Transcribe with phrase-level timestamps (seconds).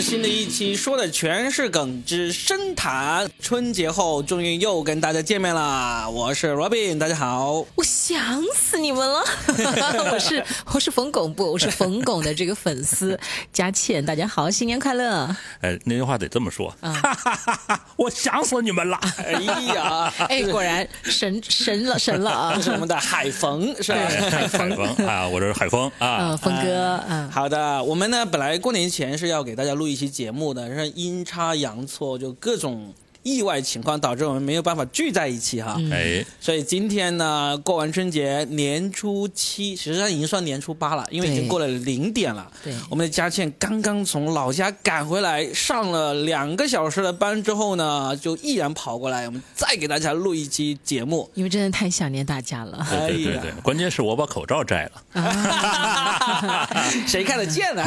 [0.00, 3.30] 们新的一期说的全是梗之深谈。
[3.38, 6.08] 春节后终于又跟大家见面了！
[6.10, 7.66] 我是 Robin，大家好。
[7.74, 9.22] 我想死你们了！
[10.10, 10.42] 我是
[10.72, 13.18] 我是冯巩不，我是冯巩的这个粉丝
[13.52, 15.36] 佳倩，大家好，新年快乐！
[15.60, 16.74] 哎，那句话得这么说。
[16.80, 18.98] 哈哈哈哈我想死你们了！
[19.18, 19.32] 哎
[19.74, 22.54] 呀，哎，果然神神了神了啊！
[22.56, 23.98] 这是我们的海冯，是吧？
[24.30, 24.70] 海冯
[25.06, 26.98] 啊，我这是海峰啊，峰哥。
[27.06, 32.94] 嗯，好的，我们呢本来过年前是要给大家录一期节目的，是阴差阳错，就各种。
[33.22, 42.50] 意外情况导致我们没有办法聚在一起哈，哎，所以今天呢，过完春节年初七，实际上已经算年初八了，因为已经过了零点了。
[42.64, 52.86] 对，我们的佳倩刚刚从老家赶回来，上了两个小时的班之后呢，就毅然跑过来，我们再给大家录一期节目，因为真的太想念大家了。
[52.90, 54.92] 对对对，关键是我把口罩摘了，
[57.06, 57.84] 谁看得见呢？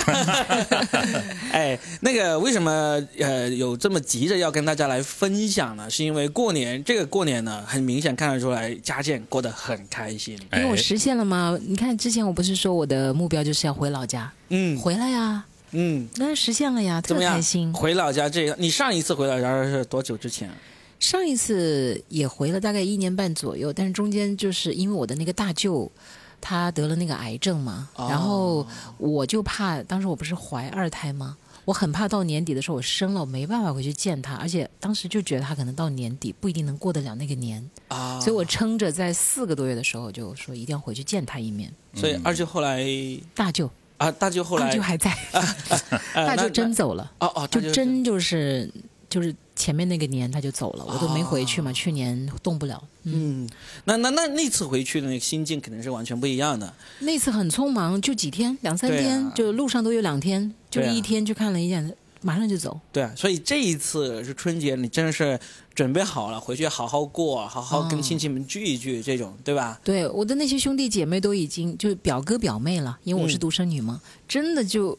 [1.52, 5.02] 哎，那个为什么呃有这么急着要跟大家来？
[5.24, 10.38] 分享呢，是因为过年这个过年呢，很明显看得出来，家健过得很开心。
[10.52, 11.58] 因为我实现了吗？
[11.66, 17.74] 你看之前我不是说我的目标就是要回老家，嗯，回来呀，嗯，那实现了呀，特别开心。
[17.74, 20.52] 回老家这个，你上一次回老家是多久之前？
[21.00, 25.90] 上一次也回了大概一年半左右，但是中间就是因为我的那个大舅
[26.42, 31.38] 他得了那个癌症嘛，然后我就怕，当时我不是怀二胎吗？
[31.66, 41.74] 我很怕到年底的时候我生了，我没办法回去见他，而且当时就觉得他可能到年底不一定能过得了那个年啊，所以我撑着在四个多月的时候就说一定要回去见他一面。
[41.94, 42.86] 所以二舅后来
[43.34, 45.16] 大舅啊，大舅后来大舅还在，
[46.14, 48.70] 大舅真走了哦哦，就真就是
[49.10, 49.34] 就是。
[49.56, 51.72] 前面那个年他就走了，我都没回去嘛。
[51.72, 52.84] 去年动不了。
[53.04, 53.48] 嗯，
[53.86, 56.74] 那那那那次回去的那个心境肯定是完全不一样的。
[57.00, 62.80] 那次很匆忙，就几天，两三天，就路上都有两天，就一天去看了一眼，马上就走。
[62.92, 65.40] 对啊，所以这一次是春节，你真的是
[65.76, 69.80] 准备好了回去好好过，好好跟亲戚们聚一聚，这种对吧？
[69.84, 74.98] 对，我的那些兄弟姐妹都已经就表哥表妹了，因为我是独生女嘛，真的就。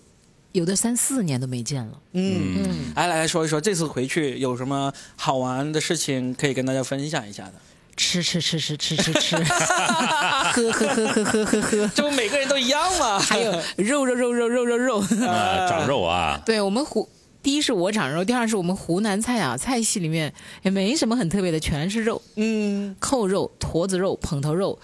[0.54, 2.00] 有的三四年都没见了。
[2.12, 7.54] 嗯嗯，来来来说一说，这次回去有什么好玩的事情可以跟大家分享一下的？
[7.96, 13.18] 吃吃吃吃吃吃吃，喝喝喝喝喝喝喝，这不每个人都一样吗？
[13.18, 16.40] 还有肉肉肉肉肉肉肉，啊长肉啊！
[16.46, 17.08] 对我们湖，
[17.42, 20.32] 第一是我长肉，第二是我们湖南菜啊，菜系里面
[20.62, 22.22] 也没什么很特别的，全是肉。
[22.36, 24.78] 嗯，扣肉、坨子肉、捧头肉，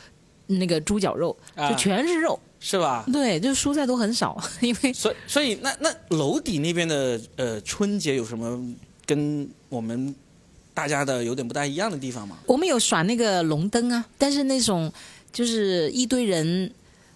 [0.48, 1.36] 那个猪脚肉，
[1.68, 2.40] 就全是肉。
[2.62, 3.04] 是吧？
[3.10, 8.62] 对，就蔬菜都很少， 因为所所以那那楼底那边的呃春节有什么
[9.06, 10.14] 跟我们
[10.74, 12.36] 大家的有点不大一样的地方吗？
[12.44, 14.92] 我们有耍那个龙灯啊，但是那种
[15.32, 16.70] 就是一堆人，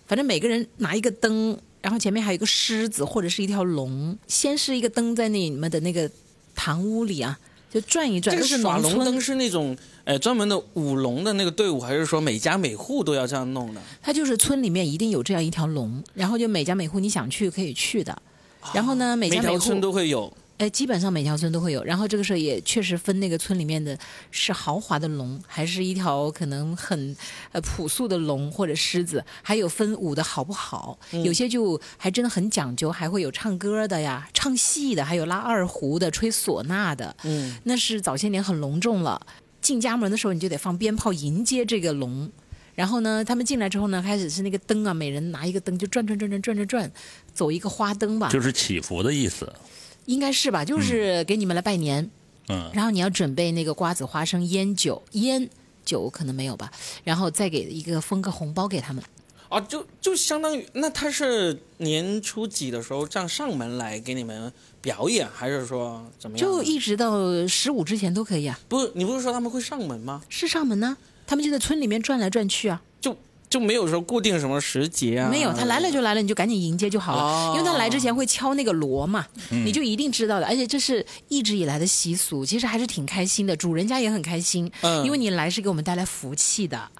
[0.06, 6.11] 反正每个人拿一个灯，然后前面还有一个狮子或者是一条龙，先是一个灯在那你们的那个
[6.55, 7.38] 堂屋里啊，
[7.71, 8.34] 就转一转。
[8.34, 9.76] 这是耍龙灯是那种。
[10.04, 13.81] 哎，专门的舞龙的那个队伍，还是说每家每户都要这样弄的？
[14.03, 18.16] 他就是村里面一定有这样一条龙，然后就每家每户你想去可以去的。
[18.72, 20.32] 然后呢，每家每户村都会有。
[20.59, 21.82] 哎，基本上每条村都会有。
[21.82, 23.98] 然后这个时候也确实分那个村里面的
[24.31, 27.16] 是豪华的龙，还是一条可能很
[27.50, 30.97] 呃朴素的龙或者狮子，还有分舞的好不好。
[31.25, 37.16] 有些就还真的很讲究，还会有唱歌的呀，唱戏的，还有拉二胡的，吹唢呐的。
[37.25, 39.20] 嗯，那是早些年很隆重了。
[39.64, 42.30] 进家门的时候，你就得放鞭炮迎接这个龙，
[42.75, 46.92] 然后呢，他们进来之后呢，开始是那个灯啊，每人拿一个灯就转转转转转转转，
[47.32, 49.50] 走一个花灯吧，就是祈福的意思，
[50.04, 50.62] 应该是吧？
[50.62, 52.10] 就是给你们来拜年，
[52.48, 55.48] 嗯，然后你要准备那个瓜子、花生、烟酒、烟
[55.82, 56.70] 酒可能没有吧，
[57.02, 59.02] 然后再给一个封个红包给他们。
[59.54, 66.44] 啊，就就相当于那他是年初几的时候这样上门来给你们表演，还是说怎么样？
[66.44, 68.59] 就一直到十五之前都可以啊。
[68.69, 70.22] 不，你不是说他们会上门吗？
[70.28, 72.82] 是上门呢，他们就在村里面转来转去啊。
[73.00, 73.16] 就
[73.48, 75.31] 就没有说固定什么时节啊？
[75.31, 77.53] 没有，他来了就来了，你就赶紧迎接就好了。
[77.54, 80.46] 因为他来之前会敲那个锣嘛，你就一定知道的。
[80.46, 84.69] 而且这是一直以来的习俗，其实还是挺开心的，主人家也很开心，
[85.05, 86.90] 因为你来是给我们带来福气的。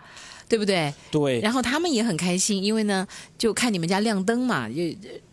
[0.49, 0.93] 对不对？
[1.11, 1.41] 对。
[1.41, 3.07] 然后他们也很开心，因为呢，
[3.39, 4.75] 就看你们家亮灯嘛，就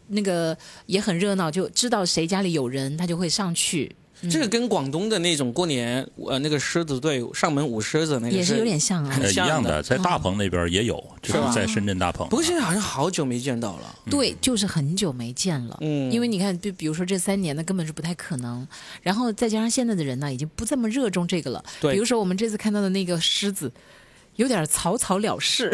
[0.07, 3.95] 那个也很热闹，就知道谁家里有人，他就会上去。
[4.29, 12.27] 这个跟广东的那种过年，呃，那个狮子队上门舞狮子那个也是有点像啊，一样的，在大棚那边也有，就是在深圳大棚。
[12.29, 13.95] 不过现在好像好久没见到了。
[14.11, 15.75] 对，就是很久没见了。
[15.81, 16.11] 嗯。
[16.11, 18.67] 因为你看，就比如说这三年，那根本是不太可能。
[19.01, 21.63] 然后再加上现在的人呢，已经不这么热衷这个了。
[21.79, 21.93] 对。
[21.93, 23.71] 比如说我们这次看到的那个狮子。
[24.41, 25.71] 有点草草了事。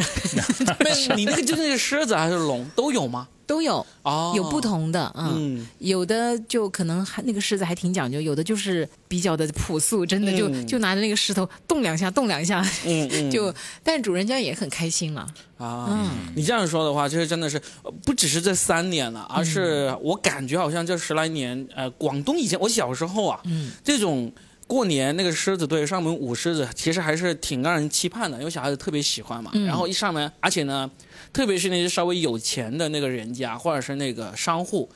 [1.15, 3.27] 你那个就是那个狮子还是龙都有吗？
[3.47, 5.67] 都有，哦，有不同的，嗯，嗯。
[5.79, 10.67] 有的就可能还那个狮子还挺讲究，有的就是比较的朴素，真的就、嗯。
[10.67, 15.25] 就拿着那个石头动两下，动两下，嗯嗯， 就，但主人家也很开心了，
[15.57, 16.09] 啊，嗯。
[16.35, 24.29] 你这样说的话，就是真的是呃不只是这三年了，而是我感觉好像这十来年，呃，广东以前我小时候啊，嗯，这种
[24.67, 29.49] 过年那个狮子队上门舞狮子，其实还是挺让人期盼的，因为小孩子特别喜欢嘛。
[29.53, 30.89] 嗯然后一上门，而且呢，
[31.31, 34.89] 特别是那些稍微有钱的那个人家或者是那个商户，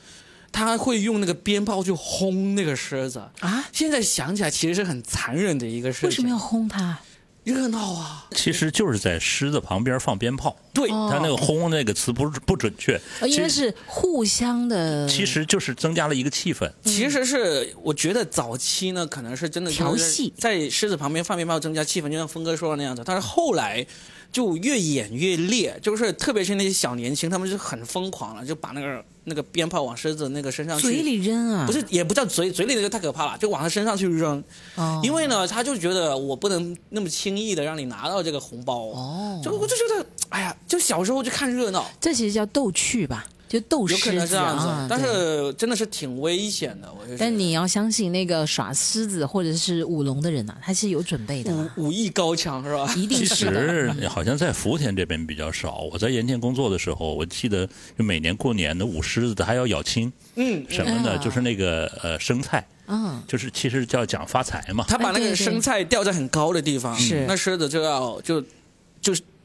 [0.52, 3.22] 他会用那个鞭炮去轰那个狮子。
[3.40, 6.08] 啊，现在想起来，其实是很残忍的一个事情。
[6.08, 6.98] 为什么要轰它？
[7.44, 8.26] 热闹啊？
[8.30, 16.70] 其实就是在狮子旁边放鞭炮，对，哦他那个“轰”那个词不是不准确，呃应该是互相的，其实就是增加了一个气氛。
[16.84, 23.02] 其实是我觉得早期呢，可能是真的就是调戏在狮子旁边放鞭炮增加气氛，就像峰哥说的那样子。
[23.04, 23.84] 但是后来
[24.32, 34.42] 就越演越烈，就是特别是那些小年轻，他们就很疯狂了，就把那个那个鞭炮往狮子那个身上去，嘴里扔啊，不是也不叫嘴嘴里那个太可怕了，就往他身上去扔。
[34.76, 38.86] 哦，因为呢，他就觉得我不能那么轻易的让你拿到这个红包。
[38.86, 46.90] 哦，就我就觉得，哎呀，就小时候就看热闹，这其实叫逗趣吧，就斗有可狮子能这样子，啊，但对是真的是挺危险的。
[46.90, 52.90] 我就觉得但你要相信那个耍狮子或者是舞龙的人呐、他是有准备的嘛，武武艺高强是吧？
[52.96, 53.94] 一定其是的。
[53.94, 55.80] 实好像在福田这边比较少。
[55.92, 57.66] 我在盐田工作的时候，我记得
[57.98, 61.10] 就每年过年的舞狮子的还要咬青，嗯，什么呢？
[61.16, 64.84] 嗯就是那个呃生菜，嗯，就是其实叫讲发财嘛。
[64.88, 68.46] 他把那哎对对个生菜吊在很高的地方，是那狮子就要就就是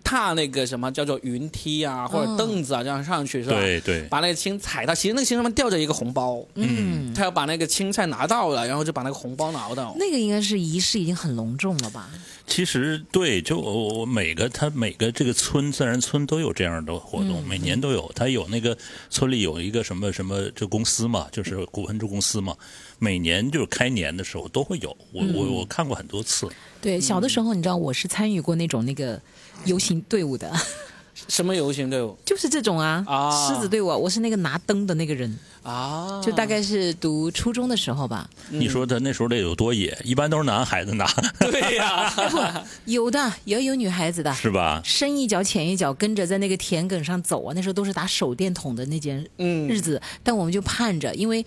[0.07, 9.94] 踏那个什么叫做云梯啊，或者凳子啊，这样上去是吧？，对对，把那个青踩到，其实那个青上面吊着一个红包，嗯，他要把那个青菜拿到了，然后就把那个红包拿到。
[10.00, 12.09] 那个应该是仪式已经很隆重了吧？
[12.45, 18.09] 其实对，就我我每个他每个这个村自然村都有这样的活动，每年都有。
[18.15, 18.77] 他有那个
[19.09, 22.56] 村里有一个什么什么这公司嘛，就是股份制公司嘛，
[23.00, 24.95] 每年就是开年的时候都会有。
[25.12, 26.48] 我我我看过很多次。
[26.80, 29.21] 对，小的时候你知道我是参与过那种那个
[29.65, 30.51] 游行队伍的，
[31.27, 36.21] 什么游行队伍就是这种啊，啊狮子队伍啊，我是那个拿灯的那个人，啊？
[36.24, 38.30] 就大概是读初中的时候吧。
[38.50, 39.98] 你说他那时候得有多野？
[40.04, 41.06] 一般都是男孩子拿，
[41.39, 42.13] 对呀、
[42.86, 44.81] 有的也有女孩子的，是吧？
[44.86, 47.54] 深一脚浅一脚，跟着在那个田埂上走啊。
[47.56, 51.45] 那时候都是打手电筒的那件嗯日子，但我们就盼着，因为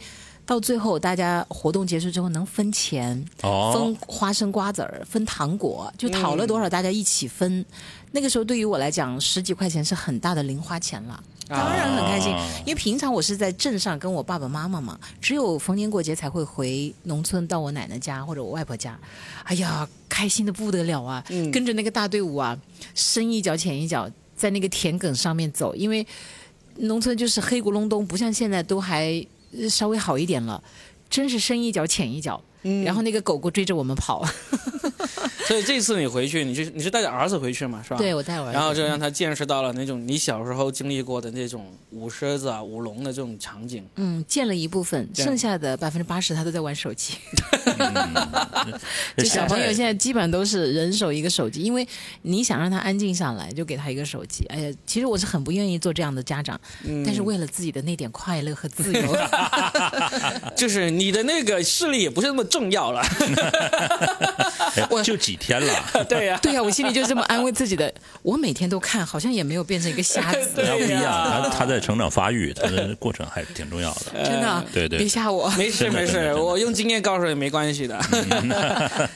[0.51, 7.65] 到最后大家活动结束之后能分钱，哦分，花生瓜子儿，分糖果，就讨了多少大家一起分。
[8.11, 11.23] 那个时候对于我来讲，十几块钱是很大的零花钱了。
[11.47, 18.99] 当然很开心，啊因为平常我是在镇上跟我爸爸妈妈嘛，只有逢年过节才会回农村到我奶奶家或者我外婆家。
[19.45, 21.25] 哎呀，开心的不得了啊！
[21.29, 22.59] 嗯跟着那个大队伍啊，
[22.97, 26.05] 深一脚浅一脚，在那个田埂上面走，因为
[26.79, 29.25] 农村就是黑咕隆咚，不像现在都还呃
[29.69, 30.63] 稍微好一点了，
[31.09, 32.43] 真是深一脚浅一脚。
[32.63, 34.23] 嗯然后那个狗狗追着我们跑，
[35.51, 37.97] 所以这次你回去，你是你是带着儿子回去嘛，是吧？
[37.97, 43.85] 对我带我儿子，然后就让他见识到了那种你小时候经历过的那种舞狮子啊、舞龙的这种场景。
[43.97, 47.15] 嗯，见了一部分，剩下的百分之八十他都在玩手机。
[47.65, 48.79] 嗯
[49.17, 51.87] 就小朋友现在基本上都是人手一个手机，因为
[52.23, 54.47] 你想让他安静下来，就给他一个手机。
[54.47, 59.17] 哎呀，其实我是很不愿意做这样的家长，嗯但是为了自己的那点快乐和自由
[60.55, 63.03] 就是你的那个视力也不是那么重要了。
[64.77, 67.93] 哎就几天了， 对呀、对呀、我心里就这么安慰自己的。
[68.23, 74.13] 我每天都看，好像也没有变成一个瞎子， 对他不一样，呀他他在成长发育，他的过程还是挺重要的。
[74.23, 75.49] 真的啊，对对别吓我。
[75.57, 77.99] 没事没事，我用经验告诉你没关系的。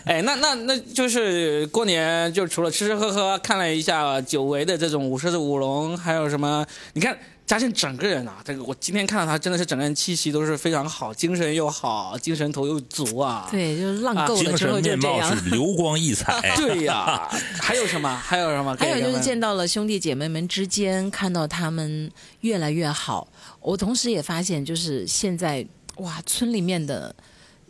[0.05, 6.65] 哎，那那那就是过年，就除了吃吃喝喝，看了一下久违的这种舞狮子、舞龙，还有什么？
[6.95, 13.47] 你看嘉庆整个人啊，这个我今天看到他真的是整个人气息都是非常好，精神又好，精神头又足啊。
[13.51, 15.37] 对，就是浪够了之后面貌这样。
[15.37, 16.41] 是流光溢彩。
[16.57, 17.29] 对呀，
[17.61, 18.17] 还有什么？
[18.17, 18.75] 还有什么？
[18.81, 22.11] 还有就是见到到了兄弟姐妹们之间，看到他们
[22.41, 23.29] 越来越好。
[23.61, 27.15] 我同时也发现，就是现在哇，村里面的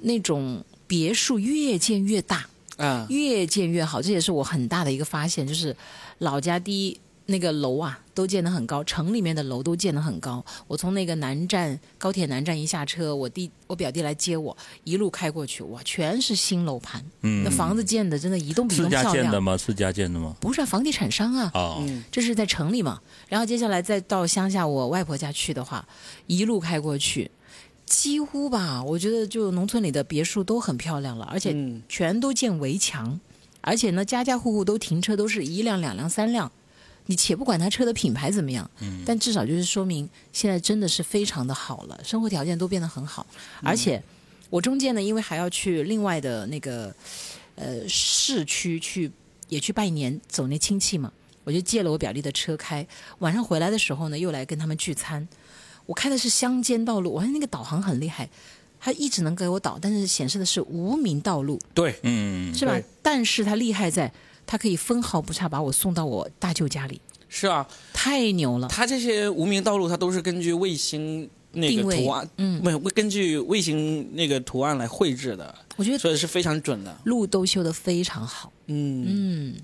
[0.03, 5.77] 那种别墅越建越大，嗯，越建越好，这也是我很大的一个发现，就是
[6.19, 10.45] 老家第一那个楼啊都建得很高，城里面的楼都建得很高。
[10.67, 14.55] 我从那个南站高铁南站一下车，我弟我表弟来接我，
[14.85, 19.15] 一路开过去，哇，全是新楼盘，嗯那，房子建的真的一栋比一栋漂亮。
[19.15, 19.57] 家建的吗？
[19.57, 20.37] 是家建的吗？
[20.39, 23.01] 不是啊房地产商啊，哦，嗯这是在城里嘛。
[23.29, 25.87] 然后接下来再到乡下我外婆家去的话，
[26.27, 27.31] 一路开过去，
[27.87, 33.19] 几乎吧，我觉得就农村里的别墅都很漂亮了，而且嗯全都建围墙，
[33.63, 36.53] 而且呢，家家户户都停车，都是一辆、两辆、三辆，
[37.07, 43.27] 你且不管他车的品牌怎么样，嗯但至少就是说明现在真的是非常的好了，生活条件都变得很好。
[43.63, 44.03] 而且
[44.51, 46.95] 我中间呢，因为还要去另外的那个
[47.57, 49.11] 呃市区去，
[49.49, 51.13] 也去拜年，走那亲戚嘛，
[51.45, 52.87] 我就借了我表弟的车开。
[53.19, 55.27] 晚上回来的时候呢，又来跟他们聚餐。
[55.87, 58.27] 我开的是乡间道路，我看那个导航很厉害，
[58.81, 62.81] 它一直能给我导，但是显示的是无名道路，对，嗯，是吧？
[63.03, 64.11] 但是它厉害在，
[64.47, 68.69] 它可以分毫不差把我送到我大舅家里，是啊，太牛了。
[68.69, 76.97] 他这些无名道路，它都是根据卫星那个定位图案，嗯没有会根据卫星那个图案来绘制的，我觉得所以是非常准的。
[77.05, 79.55] 路都修得非常好，嗯，嗯，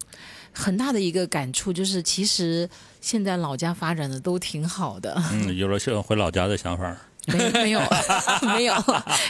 [0.53, 2.69] 很大的一个感触就是，其实
[3.01, 6.97] 现在老家发展的都挺好的，嗯，有了想回老家的想法。
[7.33, 7.81] 没没有
[8.43, 8.75] 没有，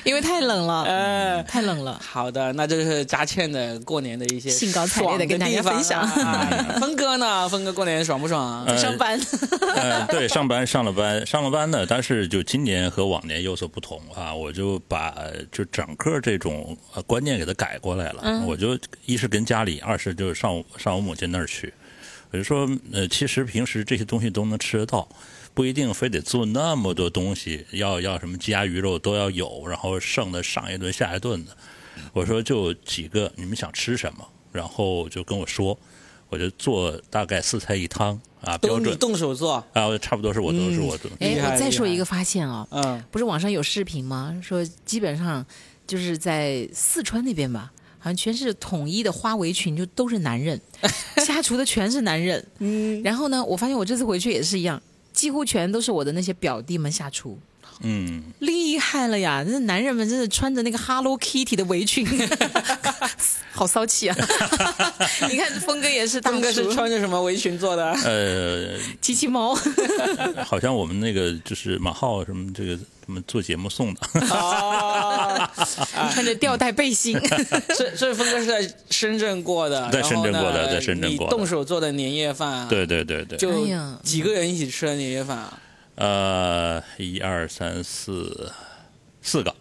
[0.04, 2.00] 因为太冷了，呃，太冷了。
[2.02, 6.06] 好的，那就是佳倩的过年的一些兴高采烈的跟大家分享
[6.80, 7.48] 峰哥呢？
[7.48, 8.64] 峰哥过年爽不爽啊？
[8.66, 9.20] 呃上班，
[9.76, 18.42] 呃，对，上班上了班，上了班呢，但是就今年和往年有所不同啊，我就把呃就整个这种呃观念给它改过来了。
[18.46, 21.72] 我就一是跟家里，二是就是上我上我母亲那儿去。
[22.32, 25.08] 我就说，呃，其实平时这些东西都能吃得到，
[25.52, 31.56] 不一定非得做那么多东西，要要什么鸡鸭鱼肉都要有，然后剩的上一顿下一顿的。
[32.12, 35.78] 我说就几个，你们想吃什么，然后就跟我说，
[36.28, 38.96] 我就做大概四菜一汤啊，标准。
[38.96, 41.10] 动手做，啊，差不多是我都是我都。
[41.18, 44.40] 哎我再说一个发现啊、嗯，不是网上有视频吗？
[44.42, 45.44] 说基本上
[45.86, 50.58] 就是在四川那边吧，好像全是统一的花围裙，就都是男人，
[51.26, 52.44] 下厨的全是男人。
[52.60, 54.80] 嗯，然后呢，我发现我这次回去也是一样，
[55.12, 57.38] 几乎全都是我的那些表弟们下厨。
[57.82, 59.42] 嗯，厉害了呀！
[59.46, 62.06] 那男人们真的穿着那个 Hello Kitty 的围裙，
[63.52, 64.16] 好骚气啊！
[65.30, 67.90] 你看峰哥也是大峰哥是，穿着什么围裙做的？
[68.04, 69.56] 呃，机器猫，
[70.44, 74.89] 好像我们那个就是马浩什么这个什么做节目送的，哦，
[76.12, 77.18] 穿着吊带背心。
[77.74, 81.32] 所所以峰哥是在深圳过的，在然后呢深圳过的在深圳过的。
[81.34, 83.50] 你动手做的年夜饭，，对对对对，就
[84.02, 85.58] 几个人一起吃的年夜饭啊，
[85.96, 88.52] 呃，一二三四
[89.22, 89.54] 四个，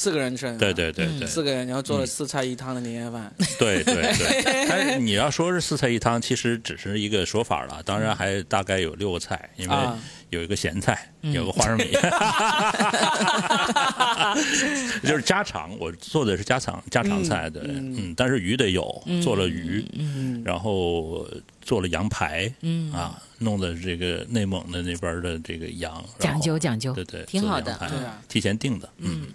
[0.00, 1.26] 四个人吃，对对对对。
[1.26, 4.66] 四个人，然后做了四菜一汤的年夜饭，对 对对。
[4.66, 9.98] 但是 你要说是四菜一汤，其实只是一个说法了，当然还大概有六个菜，因为啊。
[10.30, 11.90] 有一个咸菜，有个花生米，
[15.02, 15.76] 就是家常。
[15.76, 20.40] 我做的是家常家常菜，对，嗯，但是鱼得有，做了鱼，嗯。
[20.44, 21.28] 然后
[21.62, 22.92] 做了羊排，嗯。
[22.92, 28.22] 啊，弄的这个内蒙的那边的这个羊，讲究讲究，对对，挺好的对啊。
[28.28, 29.26] 提前订的，嗯，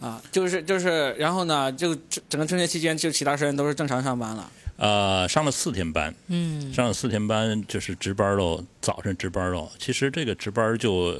[0.00, 9.70] 啊，就是就是，然后呢，就整整个春节期间，就其他时间都是正常上班了，呃，上了四天班，嗯，上了四天班就是值班喽，早晨值班喽。
[9.78, 11.14] 其实这个值班就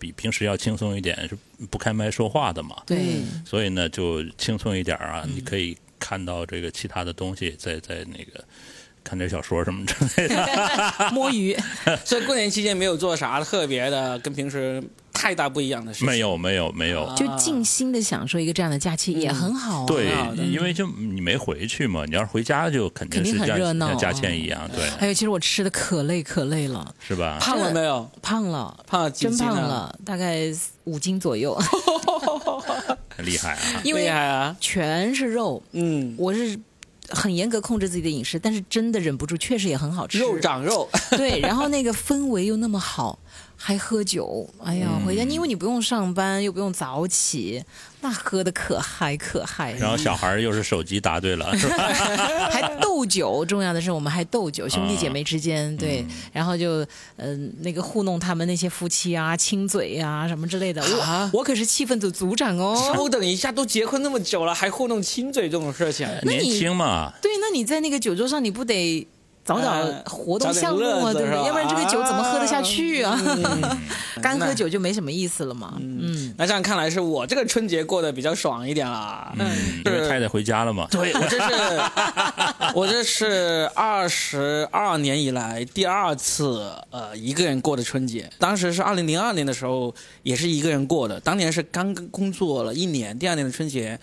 [0.00, 1.38] 比平时要轻松一点，是
[1.70, 5.24] 不开麦说话的嘛，对，所以呢就轻松一点啊。
[5.32, 8.44] 你可以看到这个其他的东西，在在那个
[9.04, 11.10] 看点小说什么之类的。
[11.14, 11.56] 摸鱼，
[12.04, 14.82] 所以过年期间没有做啥特别的，跟平时
[15.24, 16.06] 太大不一样的事情。
[16.06, 19.86] 没有没有没有，就静心的享受一个这样的假期也很好啊。
[19.86, 20.12] 对，
[20.52, 27.38] 因为就你没回去嘛，你要是回家就肯定肯定是很热闹像价钱一样，对，还有，其实我吃的可累可累了，是吧？
[27.40, 28.06] 胖了没有？
[28.20, 29.34] 胖了，胖了真？
[29.38, 30.42] 胖了，大概
[30.84, 31.58] 五斤左右，
[33.16, 33.80] 很 厉害啊！
[33.82, 34.54] 因厉为害啊！
[34.60, 36.60] 全是肉，嗯，我是。
[37.10, 40.18] 很严格控制自己的饮食，但是真的忍不住，确实也很好吃。
[40.18, 43.18] 肉长肉，对，然后那个氛围又那么好，
[43.66, 47.64] 还喝酒，哎呀，回家因为你不用上班，又不用早起，
[48.02, 49.72] 那喝的可嗨可嗨。
[49.72, 51.76] 然后小孩儿又是手机答对了，是吧？
[52.52, 56.82] 还斗酒，重要的是我们还斗酒，兄弟姐妹之间、对，嗯然后就
[57.16, 60.82] 嗯、呃那个糊弄他们那些夫妻啊、亲嘴啊什么之类的。
[61.00, 62.92] 啊我我可是气氛组组长哦。
[62.94, 69.06] 稍等一下，都结婚那么久了，还糊弄亲嘴这种事情，年轻嘛，对，那你在那个酒桌上，你不得
[69.44, 71.46] 找点呃活动项目啊，对不对？
[71.46, 73.20] 要不然这个酒怎么喝得下去啊？
[73.26, 73.78] 嗯
[74.22, 75.74] 干喝酒就没什么意思了嘛。
[75.80, 79.34] 嗯，那这样看来是我这个春节过得比较爽一点啦。
[79.38, 79.46] 嗯，
[79.84, 81.80] 因为太太回家了嘛，对我这是
[82.74, 93.98] 我这是二十二年以来第二次呃一个人过的春节，当时是二零零二年的时候也是一个人过的，当年是刚工作了一年，第二年的春节。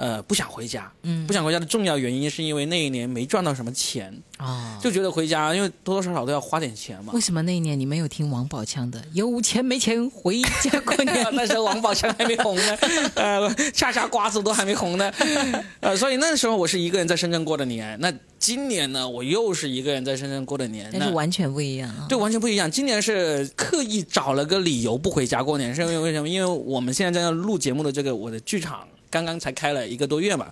[0.00, 0.90] 呃不想回家。
[1.02, 7.20] 嗯，不想回家的重要原因是因为那一年没赚到什么钱，哦，就觉得回家，因为多多少少都要花点钱嘛为。
[7.20, 12.78] 什么那一年你没有听王宝强的“有钱没钱回家过年 那时候王宝强还没红呢，
[13.14, 15.12] 呃，恰恰瓜子都还没红呢，
[15.80, 17.98] 呃，所以那时候我是一个人在深圳过的年。
[18.00, 22.06] 那今年呢，我又是一个人在深圳过的年”，，那是完全不一样啊。
[22.08, 22.70] 对，完全不一样。
[22.70, 26.26] 今年是刻意找了个理由不回家过年，是因为为什么？
[26.26, 30.50] 因为我们现在在录节目的这个我的剧场刚刚才开了一个多月嘛，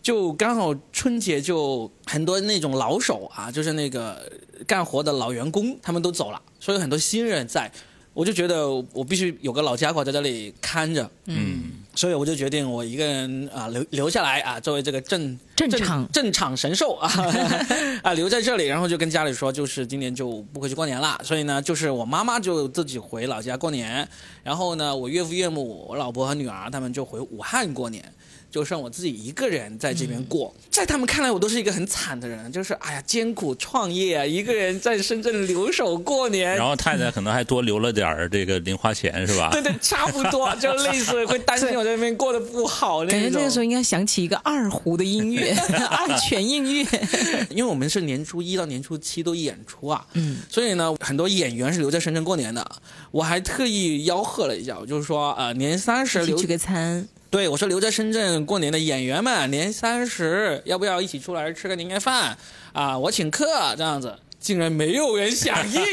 [0.00, 4.30] 就刚好春节就很多那种老手啊，就是那个
[4.66, 7.70] 干活的老员工，他们都走了，所以很多新人在。
[8.12, 17.12] 我就觉得我必须有个老家伙在这里看着，嗯，所以我就决定我一个人啊留留下来啊，作为这个镇镇镇场镇场神兽啊
[18.02, 21.20] 啊留在这里，然后就跟家里说，就是今年就不回去过年了。
[21.22, 24.08] 所以呢，就是我妈妈就自己回老家过年，
[24.42, 28.02] 然后呢，我岳父岳母、我老婆和女儿他们就回武汉过年。
[28.50, 39.62] 就剩我自己一个人在这边过，在他们看来，我都是一个很惨的人，就是哎呀，艰苦创业啊，一个人在深圳留守过年，然后太太可能还多留了点儿这个零花钱是吧 对？
[39.62, 43.20] 对，差不多，就类似会担心我在那边过得不好那种。
[43.20, 45.52] 感觉这个时候应该响起一个二胡的音乐，
[45.90, 46.84] 二泉映月。
[47.50, 52.66] 因为我们是年初一到年初七都演出啊，嗯，所以呢，很多演员是留在深圳过年的。
[53.10, 62.36] 我还特意吆喝了一下，我就是说，呃，年三十留一起聚个餐，对我说留在深圳过年的演员们，年三十要不要一起出来吃个年夜饭
[62.72, 62.98] 啊？
[62.98, 63.46] 我请客
[63.76, 64.18] 这样子。
[64.40, 65.82] 竟然没有人响应，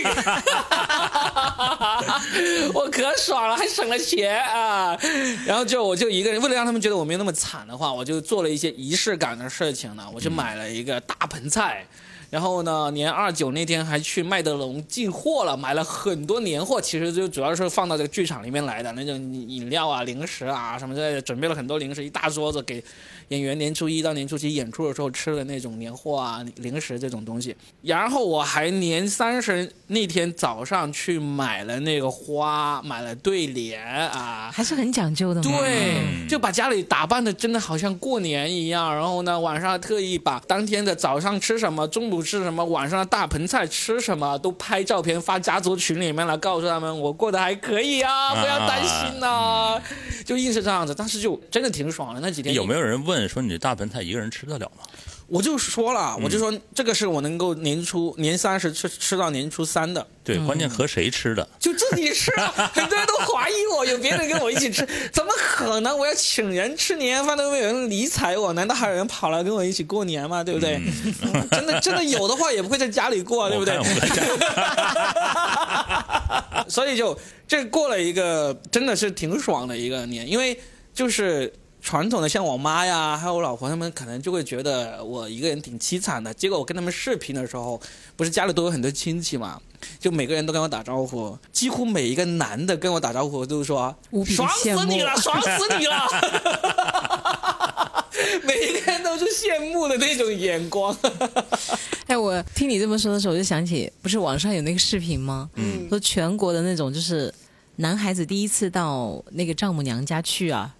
[2.73, 4.97] 我可爽了，还省了钱啊！
[5.45, 10.07] 然后就我就一个人，为了让他们觉得我没有那么惨的话，我就做了一些仪式感的事情呢。
[10.13, 11.85] 我就买了一个大盆菜，
[12.29, 22.83] 然后呢，年二九那天还去麦德龙进货了，买了很多年货，其实就主要是放到这个剧场里面来的那种饮料啊、零食啊什么之类的，准备了很多零食，一大桌子给
[23.29, 27.55] 演员年初一到年初七演出的时候吃的那种年货啊、零食这种东西。
[27.81, 35.49] 然后我还年三十那天早上去买了那个花，买了对联啊，还是很讲究的嘛。
[35.49, 38.93] 对，就把家里打扮的真的好像过年一样。
[38.93, 49.81] 然后呢，晚上还特意把当天的早上吃什么、中午吃什么、晚上的大盆菜吃什么都拍照片发家族群里面来，告诉他们我过得还可以啊，不要担心呐、
[50.25, 50.93] 就硬是这样子。
[50.95, 54.83] 但是就真的挺爽的，那几天有没有人问说你大盆菜一个人吃得了吗？
[55.27, 60.07] 我就说了，我就说这个是我能够年初年三十吃吃到年初三的。
[60.23, 61.47] 对，关键和谁吃的？
[61.59, 62.71] 就自己吃啊！
[62.73, 65.97] 很多人都怀疑我，有别人跟我一起吃， 怎么可能？
[65.97, 70.43] 我要请人吃年夜饭都没有人理睬我，难道还有人跑来跟我一起过年吗？
[70.43, 70.81] 对不对？
[71.21, 73.83] 嗯 真的真的有的话，也不会在家里过， 对不对我？
[73.83, 74.23] 看我在家
[76.69, 80.59] 所以就这过了一个真的是挺爽的一个年，因为
[80.93, 81.51] 就是
[81.87, 86.33] 传统的像我妈呀，还有我老婆他们可能就会觉得我一个人挺凄惨的。
[86.33, 87.79] 结果我跟他们视频的时候，
[88.17, 89.57] 不是家里都有很多亲戚嘛，
[89.97, 93.95] 就每个人都跟我打招呼，几乎每一个男的跟我打招呼都说
[94.25, 95.95] 爽死你了，爽死你了。
[98.43, 100.93] 每一个人都是羡慕的那种眼光，
[102.07, 105.49] 哎，我听你这么说的时候，我就想起，不是网上有那个视频吗？
[105.55, 107.33] 嗯，说全国的那种，就是
[107.77, 110.75] 男孩子第一次到那个丈母娘家去啊，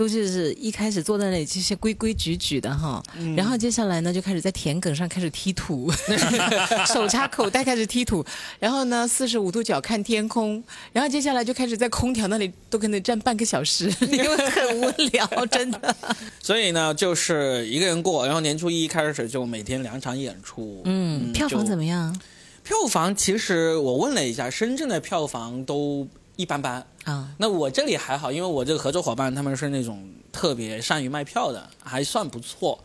[0.00, 3.36] 都就是一开始坐在那里这些规规矩矩的哈，嗯。
[3.36, 5.92] 然后接下来呢就开始在田埂上开始踢土，
[6.88, 8.24] 手插口袋开始踢土，
[8.58, 15.94] 然后呢四十五度角看天空，然后接下来就开始在空调那里都可能站半个小时， 因为很无聊，真的。
[16.40, 22.18] 所以呢，就是一个人过，然后年初一开始就每天两场演出，嗯，票房怎么样？
[22.62, 26.08] 票房其实我问了一下，深圳的票房都
[26.40, 26.84] 一般般。
[27.04, 27.28] 啊？
[27.38, 32.78] 那我这里还好，因为我这个合作伙伴他们是那种特别善于卖票的，还算不错。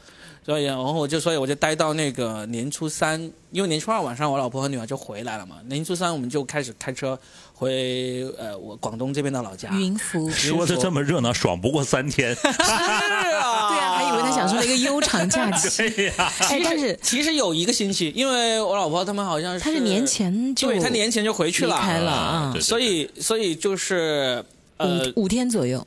[0.46, 5.56] 所以，然后我就所以我就待到那个年初三，因为年初二晚上我老婆和女儿就回来了嘛。
[5.66, 7.20] 年初三我们就开始开车
[7.56, 9.70] 回呃我广东这边的老家。
[9.72, 10.30] 云浮。
[10.30, 12.36] 说的这么热闹，爽不过三天。
[12.36, 15.90] 是啊，对啊，还以为他享受了一个悠长假期。
[15.90, 24.44] 对呀，哎，但是其实有一个星期，因为我老婆他们好像是他是年前就对他年前就回去了，离开了啊对对所以所以就是
[24.78, 25.86] 呃，五五天左右。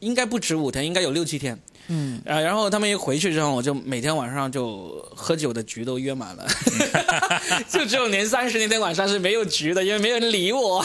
[0.00, 1.56] 应该不止五天，应该有六七天。
[1.88, 6.46] 嗯，啊，然后他们一回去之后，我就每天晚上就喝酒的局都约满了，
[7.68, 10.84] 就只有年三十那天晚上是没有局的，因为没有人理我，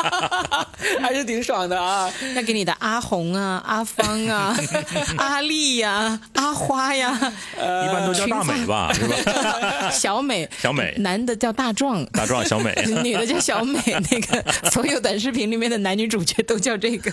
[1.00, 2.12] 还是挺爽的啊。
[2.34, 4.56] 那给你的阿红啊、阿芳啊、
[5.16, 7.10] 阿丽呀、阿花呀、
[7.56, 9.90] 一般都叫大美吧，是吧？
[9.90, 12.04] 小美，小美男的叫大壮。
[12.12, 13.80] 大壮小美，女的叫小美，
[14.10, 17.12] 那个所有短视频里面的男女主角都叫这个。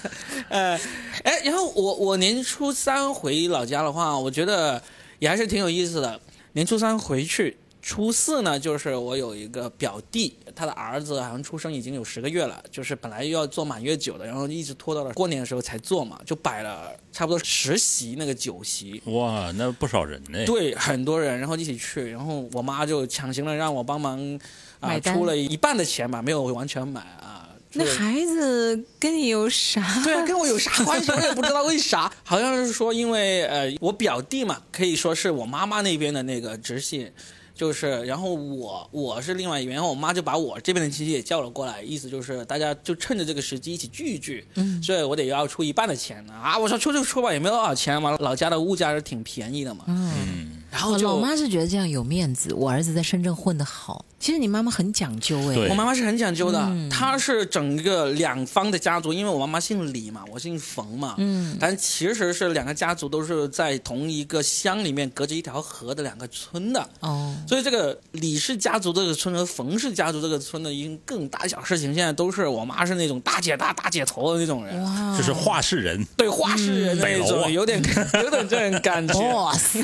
[0.49, 0.79] 呃，
[1.23, 4.81] 哎，然后我我年初三回老家的话，我觉得
[5.19, 6.19] 也还是挺有意思的。
[6.53, 19.01] 年初三回去，初四呢，就是我有一个表弟，他的儿子好像出生已经有十个月了，就是本来要做满月酒的，然后一直拖到了过年的时候才做嘛，就摆了差不多十席那个酒席。
[19.05, 20.43] 哇，那不少人呢。
[20.45, 24.39] 对，很多人，然后一起去，然后我妈就强行的让我帮忙
[24.79, 27.46] 啊、出了一半的钱吧，没有完全买啊。
[27.77, 29.81] 那孩子跟你有啥？
[30.03, 31.11] 对啊，跟我有啥关系？
[31.11, 32.11] 我也不知道为啥。
[32.23, 37.11] 好像是说，因为呃，我表弟嘛，可以说是我妈妈那边的那个直系，
[37.55, 44.45] 就是，然后我我是另外一边，然后我妈就把我这边的亲戚也叫了过来，意思就是大家就趁着这个时机一起聚一聚。
[44.55, 46.57] 嗯，所以我得要出一半的钱呢啊！
[46.57, 49.85] 我说出就出吧，也没多少钱嘛，老家的物价是挺便宜的嘛。
[49.87, 54.05] 嗯，然后就我老妈是觉得这样有面子，我儿子在深圳混得好。
[54.19, 55.69] 其实你妈妈很讲究哎，对。
[55.69, 56.89] 我妈妈是很讲究的，嗯。
[56.89, 77.79] 她是整个两方的家族，因为我妈妈姓李嘛，我姓冯嘛，嗯，但其实是两个家族都是在同一个乡里面隔着一条河的两个村的，哦，所以这个李氏家族这个村和冯氏家族这个村的，因更大小事情，现在都是我妈是那种大姐大大姐头的那种人，哇，就是话事人，对话事人那种，有点
[78.23, 79.27] 有点这种感觉。
[79.27, 79.77] boss，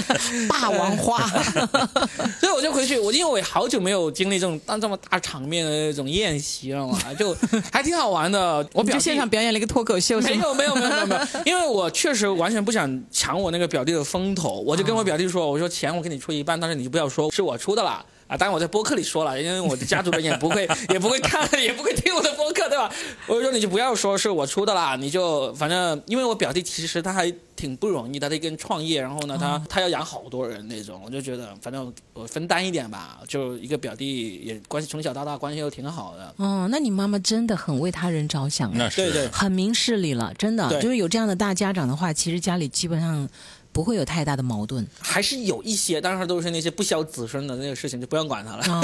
[0.48, 1.26] 霸王花，
[2.40, 7.36] 所以我就回去，我因为我也好久没有经历这种当这么大场面的那种宴席了嘛， 就
[7.72, 8.66] 还挺好玩的。
[8.72, 18.04] 我表弟现场表演了一个脱口秀，没有没有没有没有没有，因为我确实完全不想抢我那个表弟的风头，我就跟我表弟说，我说钱我给你出一半，但是你就不要说是我出的啦。
[18.32, 22.90] 啊，当然我在播客里说了，因为我的家族人也不会也不会看，也不会听我的播客，对吧？
[23.26, 39.28] 我就说你就不要说是我出的啦，你就反正因为我表弟其实他还挺不容易的，他一个人创业，然后呢，他他要养好多人那种，我就觉得反正我分担一点吧，就一个表弟也关系从小到大关系都挺好的，哦，那你妈妈真的很为他人着想哎，那是对对。
[39.28, 43.28] 很明事理了，真的，就是有这样的大家长的话，其实家里基本上
[43.72, 44.86] 不会有太大的矛盾。
[45.00, 48.64] 还是有一些，当然都是那些不孝子孙的那个事情，就不用管他了。
[48.68, 48.80] 哦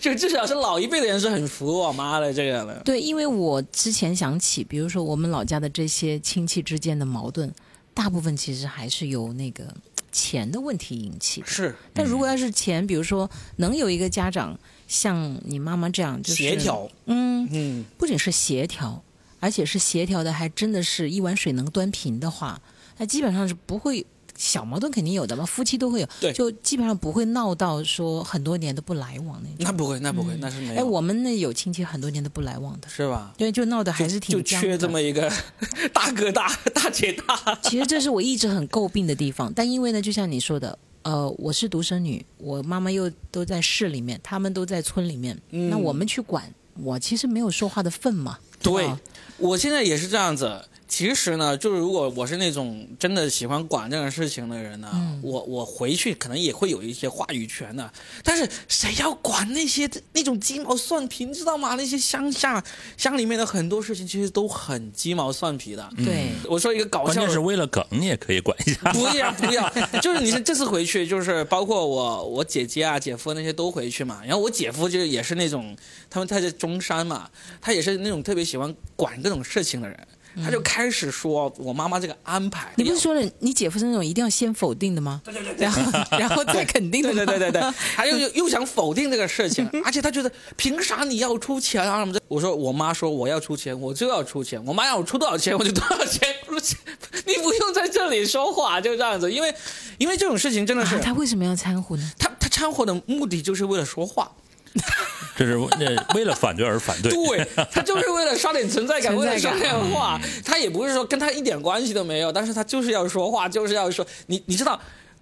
[0.00, 2.80] 就 至少是老一辈的人是很服我妈的这个的。
[2.84, 7.52] 对，因为我之前想起，比如说我们老家的这些亲戚之间的矛盾，
[7.92, 9.64] 大部分其实还是由那个
[10.12, 11.46] 钱的问题引起的。
[11.46, 19.02] 是但如果要是钱，比如说能有一个家长像你妈妈这样，就是协，调，嗯，嗯，不仅是协调，
[19.40, 22.60] 而且是协调的，还真的是一碗水能端平的话，
[22.98, 24.04] 那基本上是不会。
[24.36, 29.56] 小矛盾肯定有的嘛，夫妻都会有，对就基本上不会闹到说很多年都不来往那种。
[29.58, 30.80] 那不会，那不会，那是没有。
[30.80, 33.34] 哎，我们那有亲戚很多年都不来往的，是吧？
[33.36, 35.28] 对，就闹得还是挺就僵缺这么一个
[35.92, 37.58] 大哥大、大姐大。
[37.64, 48.38] 其实这是我一直很诟病的地方，但因为呢，就像你说的，呃，我是独生女，我妈妈又都在市里面，他们都在村里面，嗯那我们去管，我其实没有说话的份嘛。
[48.62, 48.88] 对，
[49.36, 50.64] 我现在也是这样子。
[50.88, 57.92] 其实呢，就是如果我是那种真的喜欢管这种事情的人呢，嗯我我回去可能也会有一些话语权的。
[58.24, 61.74] 但是谁要管那些那种鸡毛蒜皮，你知道吗？
[61.74, 62.64] 那些乡下
[62.96, 65.88] 乡里面的很多事情其实都很鸡毛蒜皮的。
[65.98, 68.90] 对，我说一个搞笑的关键是为了梗，你也可以管一下。
[68.92, 69.68] 不要不要，
[70.00, 74.22] 就是你是这次回去，就是包括我我姐姐啊、姐夫那些都回去嘛。
[74.24, 75.76] 然后我姐夫就也是那种，
[76.08, 77.28] 他们他在中山嘛，
[77.60, 80.07] 他也是那种特别喜欢管各种事情的人。
[80.44, 85.20] 他就开始说我妈妈这个安排，你不是说了你姐夫是那种一定要先否定的吗？
[85.24, 85.82] 对对对，然后
[86.18, 91.98] 然后再肯定的，对对对对对， 他又又又想否定这个事情，而且他觉得凭啥你要出钱啊？
[91.98, 92.20] 什么的？
[92.28, 96.28] 我说我妈说我要出钱，我就要出钱，我妈让我出多少钱我就多少钱，
[97.26, 99.54] 你不用在这里说话，就这样子，因为
[99.98, 102.12] 因为这种事情真的是、啊，他为什么要掺和呢？
[102.18, 104.30] 他他掺和的目的就是为了说话，
[105.36, 107.12] 这是那为了反对而反对。
[107.12, 109.54] 对 他就是为了刷点存在感，存在感。
[109.54, 114.80] 为了说点话，他也不是说跟他一点关系都没有，但是他就是要说话，就是要说你你知道，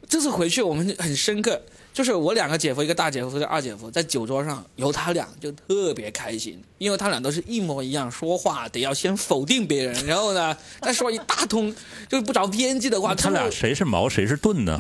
[0.09, 1.61] 这次回去我们很深刻，
[1.97, 11.75] 就是我两个姐夫，一个大姐夫，一个二姐夫，在酒桌上有他俩就特别开心，因为他俩都是一模一样，说话得要先否定别人，然后呢 再说一大通
[12.07, 14.79] 就是不着边际的话，他俩谁是矛谁是盾呢？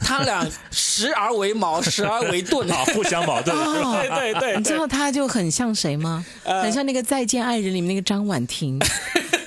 [0.00, 3.54] 他俩时而为矛，时而为盾， 啊，互相矛盾？
[4.08, 6.24] 对对对你知道他就很像谁吗？
[6.44, 8.78] 呃很像那个《再见爱人》里面那个张婉婷。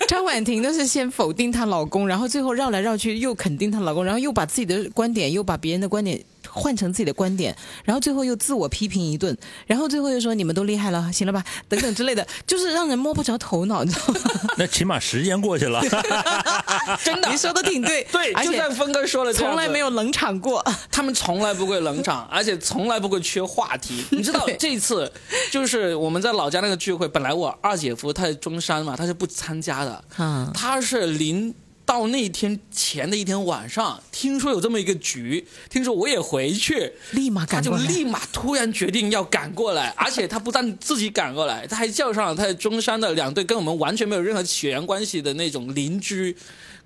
[0.07, 9.35] 张婉婷都是先否定她老公，然后最后绕来绕去又肯定她老公，然后又把自己的观点又把别人的观点换成自己的观点，然后最后又自我批评一顿，
[9.67, 14.21] 然后最后又说你们都厉害了，行了吧，等等之类的， 就是让人摸不着头脑，你知道吗？
[14.57, 15.81] 那起码时间过去了，
[17.03, 17.29] 真的。
[17.29, 20.63] 你说的挺对，对，而且就像峰哥说的这样子，从来没有冷场过。
[20.91, 24.03] 他们从来不会冷场，而且从来不会缺话题。
[24.11, 25.11] 你知道这次
[25.51, 30.51] 就是我们在老家那个聚会，本来我二姐夫他在中山嘛，他是不参加的，嗯。
[30.53, 31.53] 他是临
[31.89, 46.37] 到那天前的一天晚上，听说有这么一个局，听说我也回去，立马赶过来立马突然决定要赶过来， 而且他不但自己赶过来，他还叫上了他在中山的两对跟我们完全没有任何血缘关系的那种邻居。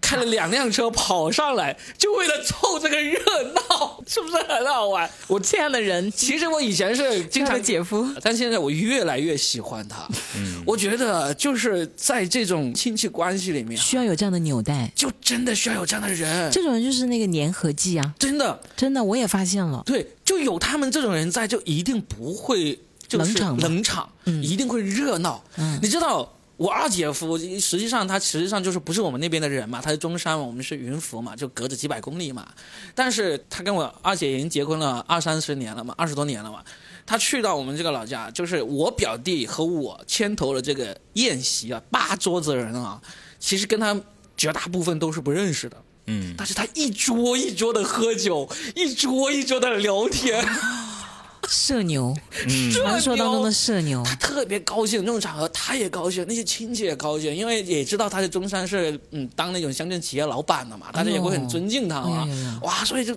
[0.04, 3.18] 开了两辆车跑上来，就为了凑这个热
[3.54, 5.10] 闹，是不是很好玩？
[5.28, 10.06] 我这样的人，其实我以前是经常姐夫但现在我越来越喜欢他。
[10.36, 18.14] 嗯，我觉得就是在这种亲戚关系里面，需要有这样的纽带，就真的需要有这样的人，这种人就是那个粘合剂啊！
[18.20, 19.82] 真的真的，我也发现了。
[19.86, 25.42] 对，就有他们这种人在，就一定不会就是冷场冷场，嗯一定会热闹。
[25.56, 26.30] 嗯你知道。
[26.58, 32.48] 我二姐夫实际上他实际上就是不是我们那边的人嘛，他是中山嘛，我们是云浮嘛，就隔着几百公里嘛。
[32.94, 36.64] 但是他跟我二姐已经结婚了二三十年了嘛，二十多年了嘛。
[37.06, 43.02] 他去到我们这个老家，就是我表弟和我牵头了这个宴席啊，八桌子人啊，
[43.40, 44.00] 其实跟他
[44.38, 45.78] 绝大部分都是不认识的。
[46.06, 50.46] 嗯，但是他一桌一桌的喝酒，一桌一桌的聊天，
[51.48, 52.16] 社牛，
[52.48, 55.02] 嗯传说当中的社牛，他特别高兴。
[55.02, 62.28] 那种场合他也高兴，那些亲戚也高兴，因为也知道他在中山是嗯当那种乡镇企业老板的嘛，大家也会很尊敬他嘛。
[62.62, 63.16] 哇，所以就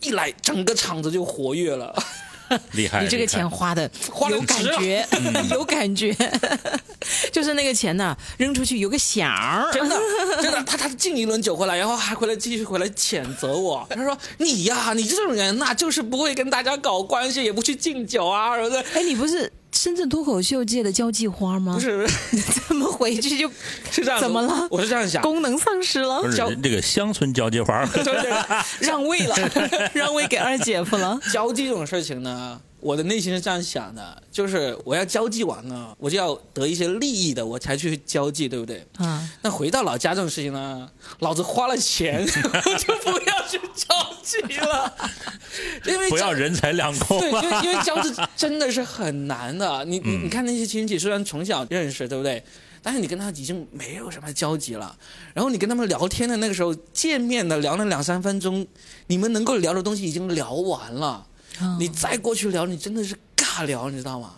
[0.00, 1.94] 一来整个场子就活跃了。
[2.72, 3.02] 厉害！
[3.04, 5.06] 你这个钱花的花的有感觉，
[5.50, 6.14] 有感觉，
[7.32, 9.70] 就是那个钱呢，扔出去有个响儿。
[9.72, 9.96] 真的，
[10.42, 13.86] 真的，他他敬一轮酒回来，然后还回来继续回来谴责我。
[13.90, 18.84] 他说：“你呀，你这种人呐、就是不会跟大家搞关系，也不去敬酒啊，什么的。
[18.94, 21.74] 哎，你不是深圳脱口秀界的交际花吗？
[21.74, 23.48] 不是，不是你怎么回去就
[23.92, 24.18] 是这样。
[24.18, 25.22] 怎么了我是这样想。
[25.22, 26.28] 功能丧失了不？
[26.28, 28.32] 是交这个乡村交际花， 对对，
[28.80, 29.36] 让位了，
[29.94, 31.16] 让位给二姐夫了。
[31.32, 38.86] 交际这种事情呢，我的内心是这样想的，就是我要交际完了，我就要得一些利益的，我才去交际，对不对？
[38.98, 40.88] 啊，那回到老家这种事情呢，
[41.20, 44.94] 老子花了钱， 我就不要去交际了，
[45.86, 47.62] 因为不要人财两空对，因为啊！
[47.64, 49.84] 因为交际真的是很难的。
[49.84, 52.42] 你你你看那些亲戚，虽然从小认识，对不对？
[52.80, 54.96] 但是你跟他已经没有什么交集了。
[55.34, 58.64] 然后你跟他们聊天的那个时候，见面的聊了两三分钟，
[59.08, 61.26] 你们能够聊的东西已经聊完了。
[61.60, 64.34] 哦你再过去聊，你真的是尬聊，你知道吗？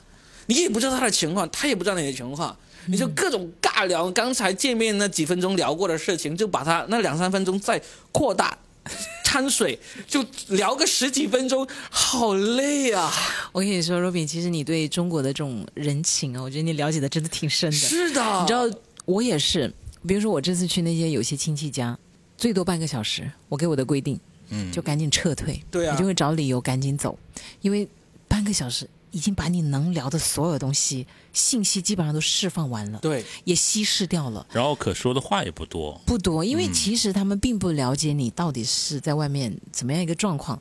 [0.46, 2.56] 你也不知道他的情况，他也不知道你的情况，
[2.86, 4.10] 你就各种尬聊。
[4.10, 7.80] 刚才见面那几分钟聊过的事情，就把他那两三分钟再
[8.12, 8.56] 扩大。
[9.22, 9.78] 掺水
[10.08, 13.12] 就聊个十几分钟，好累啊！
[13.52, 17.76] 我跟你说，Robin，其实你对中国的这种人情啊，我觉得你了解的真的挺深的。
[17.76, 18.68] 是的，你知道，
[19.04, 19.72] 我也是，
[20.08, 21.96] 比如说我这次去那些有些亲戚家，
[22.36, 24.18] 最多半个小时，我给我的规定，
[24.50, 27.18] 嗯，就赶紧撤退，对啊你就会找理由赶紧走，
[27.62, 27.88] 因为
[28.28, 34.46] 半个小时已经把你能聊的所有东西信息基本上都释放完了，对，也稀释掉了。
[34.52, 40.60] 然后可说的话也不多，不多，因为嗯其实他们并不了解你到底是在外面怎么样一个状况。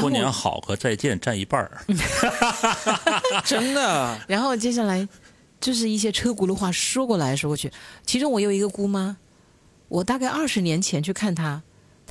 [0.00, 1.84] 过年好和再见占一半儿，
[3.46, 5.08] 真的，然后接下来
[5.60, 7.70] 就是一些车轱辘话说过来说过去。
[8.04, 9.16] 其中我有一个姑妈，
[9.86, 11.62] 我大概二十年前去看她，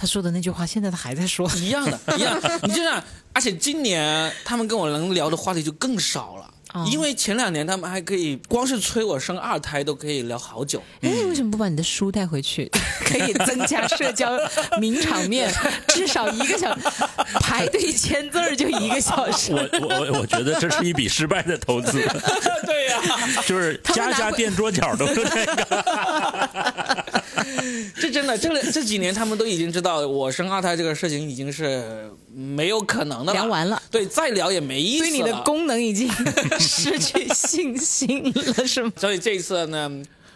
[0.03, 1.49] 她说的那句话，现在他还在说。
[1.55, 2.37] 一样的，一样。
[2.67, 6.49] 你就像，而且今年他们跟我能聊的话题就更少了。
[6.73, 12.69] 哦因为前两年他们还可以光是催我生二胎都可以聊好久，哎，为什么不把你的书带回去？
[13.05, 14.31] 可以增加社交
[14.81, 15.53] 名场面，
[15.89, 16.75] 至少一个小
[17.39, 19.53] 排队签字儿就一个小时。
[19.53, 21.91] 我我我我觉得这是一笔失败的投资，
[22.65, 23.01] 对呀、
[23.45, 27.02] 就是家家垫桌角都是这个。
[27.99, 33.39] 这真的，这这几年他们都已经知道我生二胎这个事情已经是没有可能的了。
[33.39, 35.09] 聊完了，对，再聊也没意思了。
[35.09, 36.09] 对你的功能已经
[36.59, 38.91] 失去信心了，是吗？
[38.97, 39.91] 所以这一次呢，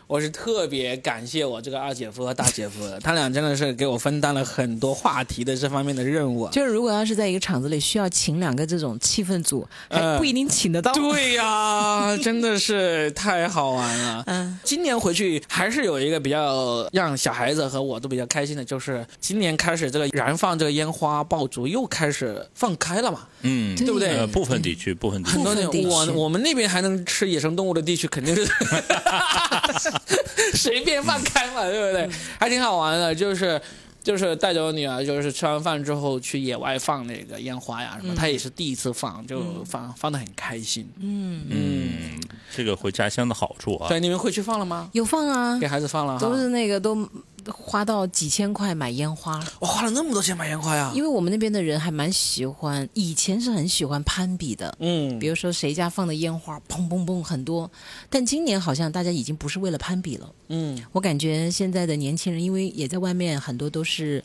[0.07, 6.51] 我是特别感谢我这个二姐夫和大姐夫的，他俩真的是给我分担了很多话题的这方面的任务啊。
[6.53, 10.93] 就是如果要是在一个厂子里需要请两个这种气氛组，还呃不一定请得到。
[10.93, 14.23] 对呀、真的是太好玩了。
[14.31, 23.27] 嗯，今年回去还是有一个比较让小孩子和我都比较开心的，就是今年开始这个燃放这个烟花爆竹又开始放开了嘛。
[23.41, 28.47] 嗯，对不对呃，部分地区，部分地区很多部分地区我我们那边还能吃野生动物的地区，肯定是
[30.53, 32.09] 随便放开嘛，对不对？
[32.39, 33.13] 还挺好玩的。
[33.13, 33.59] 就是
[34.03, 40.89] 就是带着我女儿，就是吃完饭之后去野外放那个烟花呀嗯什么，她也是第一次放，就放放的很开心。
[40.99, 42.21] 嗯嗯，
[42.55, 43.89] 这个回家乡的好处啊。
[43.89, 44.89] 对，你们回去放了吗？
[44.93, 47.07] 有放啊给，孩子放了哈，都是那个都
[47.51, 50.91] 花到几千块买烟花，我花了那么多钱买烟花呀。
[50.95, 54.75] 因为我们那边的人还蛮喜欢，以前是很喜欢攀比的。
[54.79, 57.69] 嗯比如说谁家放的烟花砰砰砰很多，
[58.09, 60.29] 但今年好像大家已经不是为了攀比了。
[60.49, 64.23] 嗯我感觉现在的年轻人，因为也在外面，很多都是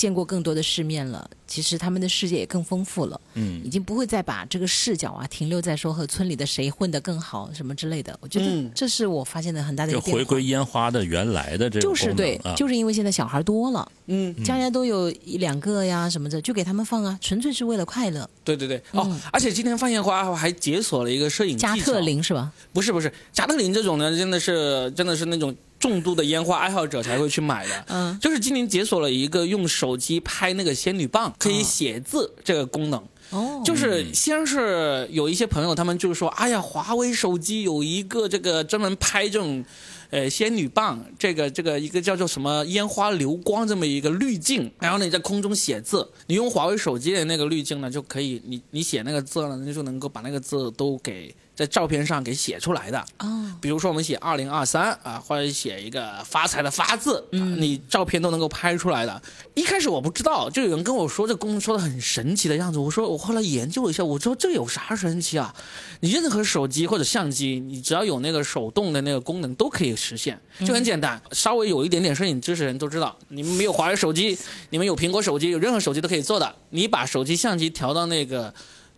[0.00, 8.18] 见过更多的世面了，其实他们的世界也更丰富了，嗯已经不会再把这个视角啊停留在说和村里的谁混得更好什么之类的。
[8.22, 10.18] 我觉得嗯这是我发现的很大的一就个变化。
[10.18, 18.26] 回归烟花的原来的这种就是对，啊就是因为现在小孩多了，嗯，家家都有一两个呀什么的，就给他们放啊，纯粹是为了快乐。
[18.42, 22.50] 对对对，哦，而且今天放烟花还解锁了一个摄影加特，林是吧？
[22.72, 27.84] 不是不是，加特林这种呢，真的是真的是那种重度的烟花爱好者才会去买的。
[27.88, 33.02] 嗯，就是今年解锁了一个用手机拍那个仙女棒可以写字这个功能。
[33.30, 39.64] 哦，就是先是有一些朋友，他们就是说：“哎呀，华为手机有一个这个专门拍这种，
[40.10, 52.98] 呃，仙女棒，这个这个一个叫做什么烟花流光这么一个滤镜，然后呢你在空中写字，你用华为手机的那个滤镜呢，就可以，你你写那个字呢，你就能够把那个字都给在照片上给写出来的。
[53.18, 59.20] 哦，比如说我们写二零二三啊，或者写一个发财的发字，啊、你照片都能够拍出来的。
[59.52, 62.78] 一开始我不知道，就有人跟我说这功能说的很神奇的样子。
[62.78, 65.54] 我说我后来研究了一下，我说这有啥神奇啊？
[66.00, 71.20] 你任何手机或者相机，你只要有那个手动的那个功能都可以实现，就很简单。
[71.32, 74.38] 稍微有一点点摄影知识的人都知道，你们没有华为手机，
[74.70, 76.56] 你们有苹果手机，有任何手机都可以做的。
[76.70, 78.54] 你把手机相机调到那个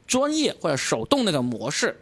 [0.06, 1.98] 专业或者手动那个模式，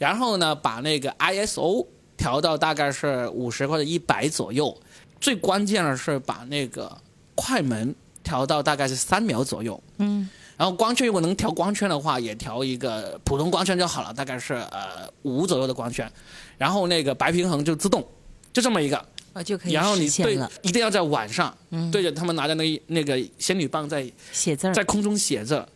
[0.00, 1.86] 然后呢，把那个 ISO
[2.16, 4.74] 调到大概是五十或者一百左右。
[5.20, 6.90] 最关键的是把那个
[7.34, 9.78] 快门调到大概是三秒左右。
[9.98, 16.10] 嗯，然后光圈如果能调光圈的话，也调一个普通光圈就好了，大概是呃五左右的光圈。
[16.56, 18.02] 然后那个白平衡就自动，
[18.54, 18.96] 就这么一个。
[19.32, 21.54] 啊就可以然后你对一定要在晚上，
[21.92, 25.68] 对着他们拿着那一那个仙女棒在写字儿在空中写着，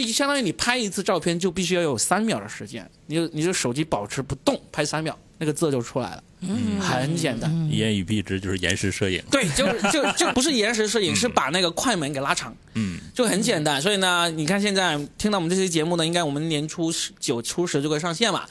[0.00, 7.50] 就相当于你拍一次照片就必须要有三秒的时间，你就你就手机保持不动拍三秒，那个字就出来了，嗯，很简单。
[7.70, 9.22] 一言以蔽之就是延时摄影。
[9.30, 13.80] 对，就是就就不是延时摄影，是把那个快门给拉长，嗯，就很简单。
[13.82, 18.44] 所以呢，你看现在听到我们这期节目呢，应该我们年初十九初十就会上线嘛，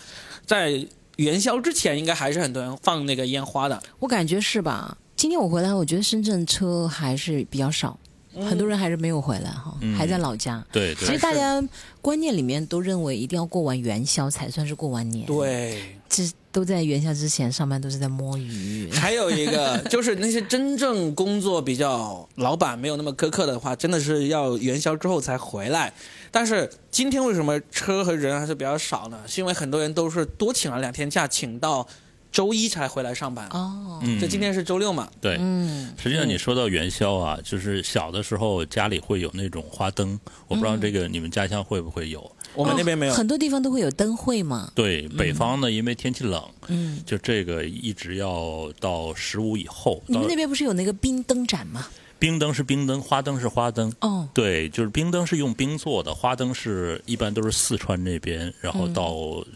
[0.46, 0.86] 在
[1.18, 3.82] 元宵之前，应该还是很多人放那个烟花的。
[4.00, 4.98] 我感觉是吧？
[5.16, 8.00] 今天我回来，我觉得深圳车还是比较少，
[8.36, 10.64] 很多人还是没有回来哈，嗯还在老家。
[10.72, 11.62] 对对其实，大家
[12.02, 18.90] 观念里面都认为一定要过完元宵才算是过完年，，对，这都在元宵之前上班都是在摸鱼。
[18.92, 25.92] 还有一个就是那些真正工作比较老板没有那么苛刻的话，真的是要元宵之后才回来。
[26.30, 29.20] 但是今天为什么车和人还是比较少呢？
[29.28, 31.86] 是因为很多人都是多请了两天假，请到
[32.32, 33.48] 周一才回来上班。
[33.50, 42.32] 哦，嗯就今天是周六嘛，对，嗯，实际上你说到元宵啊，就是小的时候家里会有那种花灯，我不知道这个你们家乡会不会有。
[42.54, 43.14] 我们那边没有。
[43.14, 44.72] 很多地方都会有灯会嘛。
[44.76, 50.02] 对，北方呢，因为天气冷，嗯，就这个一直要到十五以后。
[50.08, 51.88] 你们那边不是有那个冰灯展吗？
[52.22, 53.92] 冰灯是冰灯，花灯是花灯。
[54.02, 59.10] 哦，对，就是冰灯是用冰做的，花灯是一般都是四川那边，然后到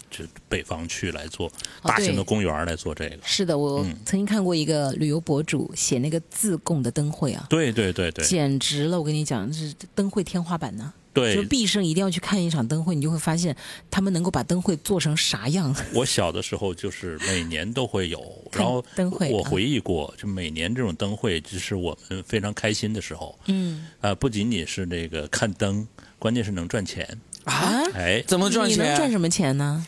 [0.10, 1.48] 就北方去来做
[1.84, 3.20] 大型的公园儿来做这个。
[3.24, 8.98] 是的，我嗯曾经看过一个旅游博主写那个自贡的灯会啊，对对对对简直了！
[8.98, 13.56] 我跟你讲，这是灯会天花板呢、就对，就毕生一定要去看一场灯会，你就会发现
[13.90, 15.74] 他们能够把灯会做成啥样。
[15.96, 23.40] 我小的时候就是每年都会有，然后灯会啊我回忆过，就每年这种灯会，就是我们非常开心的时候。
[23.48, 25.88] 嗯呃，不仅仅是那个看灯，
[26.20, 27.08] 关键是能赚钱。
[27.46, 29.10] 啊，哎，怎么赚你能赚？
[29.10, 29.86] 什么钱呢？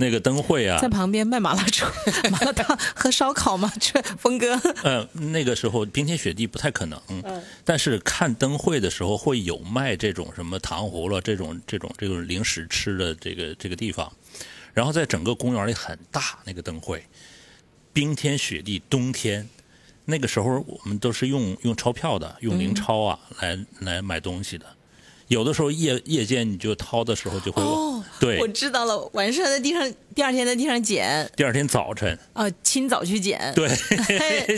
[0.00, 0.80] 那个灯会啊。
[0.80, 1.88] 在，旁边卖麻辣串、
[2.32, 3.70] 麻辣烫和烧烤吗？
[3.78, 7.42] 这峰哥，呃，那个时候冰天雪地不太可能，嗯。
[7.64, 14.10] 但是看灯会的时候会有卖这种什么糖葫芦这种这种这种零食吃的这个这个地方，
[14.72, 17.04] 然后在整个公园里很大那个灯会，
[17.92, 19.48] 冰天雪地冬天。
[20.06, 24.66] 那个时候我们都是用用钞票的，用零钞啊、来来买东西的。
[25.30, 28.40] 有的时候夜夜间你就掏的时候就会，哦对。
[28.40, 29.80] 我知道了，晚上在地上
[30.14, 33.68] 第二天在地上捡，第二天早晨，啊，清早去捡，对，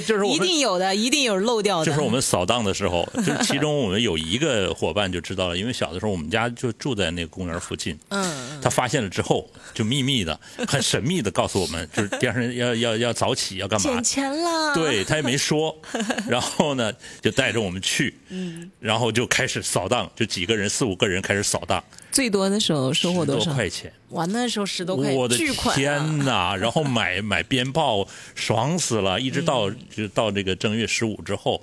[0.01, 1.87] 就是我一定有的，一定有漏掉的。
[1.87, 13.91] 就是我们扫荡的时候，就是其中我们有一个伙伴就知道了，因为小的时候我们家就住在那个公园附近，嗯，他发现了之后就秘密的、很神秘的告诉我们，就是第二天要要要早起要干嘛。
[13.91, 14.05] 捡？
[14.05, 15.77] 钱了，，对他也没说，
[16.29, 18.71] 然后呢就带着我们去，嗯。
[18.81, 23.53] 然后就开始扫荡，就几个人四五个人开始扫荡，最多的时候收获十多多少？
[23.55, 23.93] 块钱。
[24.11, 25.77] 哇，那时候十多块，我的巨款、啊！
[25.77, 26.55] 天呐！
[26.61, 29.19] 然后买买鞭炮，爽死了！
[29.19, 31.61] 一直到嗯就到这个正月十五之后，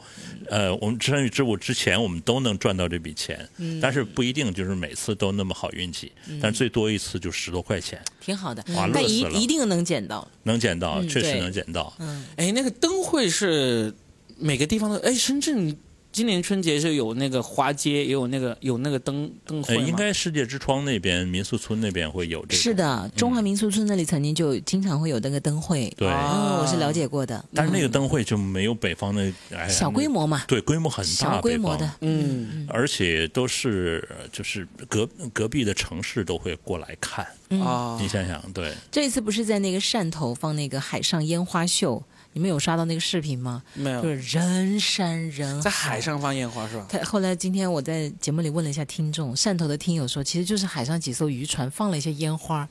[0.50, 6.12] 呃，我们正月十五之前，我们都能赚到这笔钱，嗯但是不一定就是每次都那么好运气，
[6.42, 10.28] 但最多一次就十多块钱，挺好的，但一一定能捡到。
[10.42, 11.94] 能捡到，确实能捡到。
[12.00, 13.94] 嗯哎，那个灯会是
[14.40, 15.78] 每个地方的，哎，深圳
[16.12, 19.76] 今年春节是有那个花街，也有那个有那个灯灯会？
[19.78, 26.08] 应该世界之窗那边民宿村那边会有这个，是的，中华民俗村那里曾经就经常会有那个灯会，对。
[26.10, 27.44] 哦，我是了解过的。
[27.54, 32.68] 但是那个嗯灯会就没有北方的哎小规模嘛，对规模很大，小规模的，嗯。
[32.70, 37.26] 而且都是呃就是隔隔壁的城市都会过来看。
[37.50, 37.62] 嗯。
[37.62, 37.98] 啊。
[38.02, 42.04] 你，想想，对，这一次不是在那个汕头放那个海上烟花秀，
[42.34, 43.64] 你们有刷到那个视频吗？
[43.74, 46.02] 没有就是人山人海在海。
[46.02, 46.86] 上放烟花是吧？
[46.90, 52.68] 他后来今天我在节目里问了一下听众，汕头的听友说，其实就是海上几艘渔船放了一些烟花。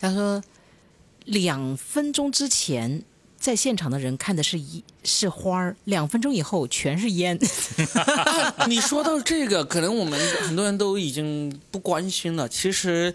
[0.00, 0.42] 他说，
[1.26, 3.02] 两分钟之前
[3.38, 7.38] 在现场的人看的是一是花儿，两分钟以后全是烟。
[8.66, 12.48] 你说到这个，可能我们很多人都已经不关心了。
[12.48, 13.14] 其实，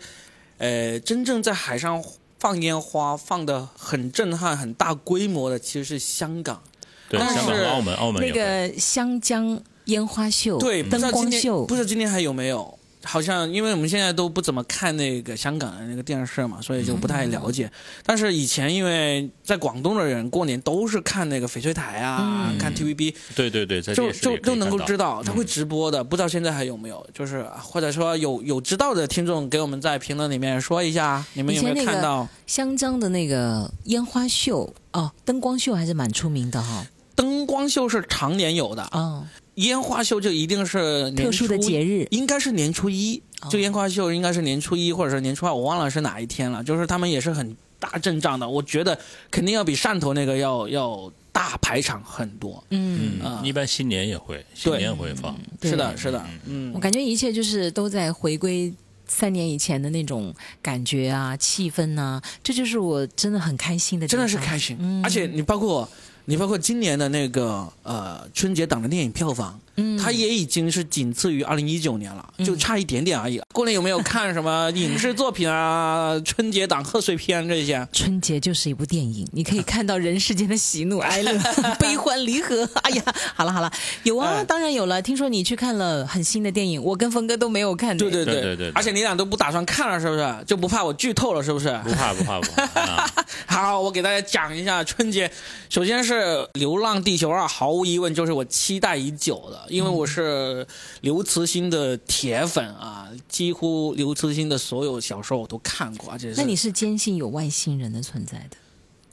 [0.57, 2.01] 呃，真正在海上
[2.41, 6.59] 放烟花放的很震撼、很大规模的，其实是香港。
[7.07, 8.33] 对，但香港、是澳门、澳门那。
[8.33, 12.79] 个香江烟花秀，对，灯光秀不，知道今天还有没有？
[13.03, 17.71] 好像因为我们现在都不怎么看那个香港的那个电视嘛，所以就不太了解。
[18.05, 27.05] 但是以前因为在广东的人过年都是看那个翡翠台啊，嗯看 TVB，对对对，在就就都能够知道，他会直播的，不知道现在还有没有？
[27.13, 32.27] 就是或者说有有知道的听众给我们在评论里面说一下，你们有没有看到？
[32.45, 36.85] 香江的那个烟花秀哦，灯光秀还是蛮出名的哈、
[37.15, 39.25] 灯光秀是常年有的，哦。
[39.55, 46.63] 烟花秀就一定是年特殊的节日应该是年初一，哦就烟花秀应该是年初一或者是年初二，我忘了是哪一天了。
[46.63, 48.97] 就是他们也是很大阵仗的，我觉得
[49.29, 52.63] 肯定要比汕头那个要要大排场很多。
[52.69, 55.37] 嗯，啊嗯，一般新年也会，新年会放。
[55.61, 58.73] 是的，是的，嗯我，感觉一切就是都在回归
[59.07, 64.77] 三年以前的那种感觉啊、气氛啊，这就是我真的很开心的真，的是开心。
[64.79, 65.89] 嗯而且你包括
[66.25, 73.41] 你包括今年的那个呃春节档的电影票房，嗯，它也已经是仅次于二零一九年了，就差一点点而已。
[73.53, 76.19] 过年有没有看什么影视作品啊？
[76.23, 77.87] 春节档贺岁片这些？
[77.91, 81.31] 春节就是一部电影，你可以看到人世间的喜怒哀乐、
[81.79, 82.69] 悲欢离合。
[82.83, 83.03] 哎呀，
[83.35, 83.71] 好了好了，
[84.03, 85.01] 有啊，哎当然有了。
[85.01, 87.97] 听说你去看了很新的电影，我跟峰哥都没有看。
[87.97, 90.43] 对对对对对而且你俩都不打算看了，是不是？
[90.45, 91.69] 就不怕我剧透了，是不是？
[91.83, 93.09] 不怕不怕不怕啊！
[93.47, 95.31] 好，我给大家讲一下春节。
[95.69, 96.13] 首先是
[96.53, 100.67] 《流浪地球二》，毫无疑问就是我期待已久的，因为我是
[101.01, 108.57] 刘慈欣的铁粉啊，几乎刘慈欣的所有小说我都看过，而且是那你是坚信有外星人的存在的，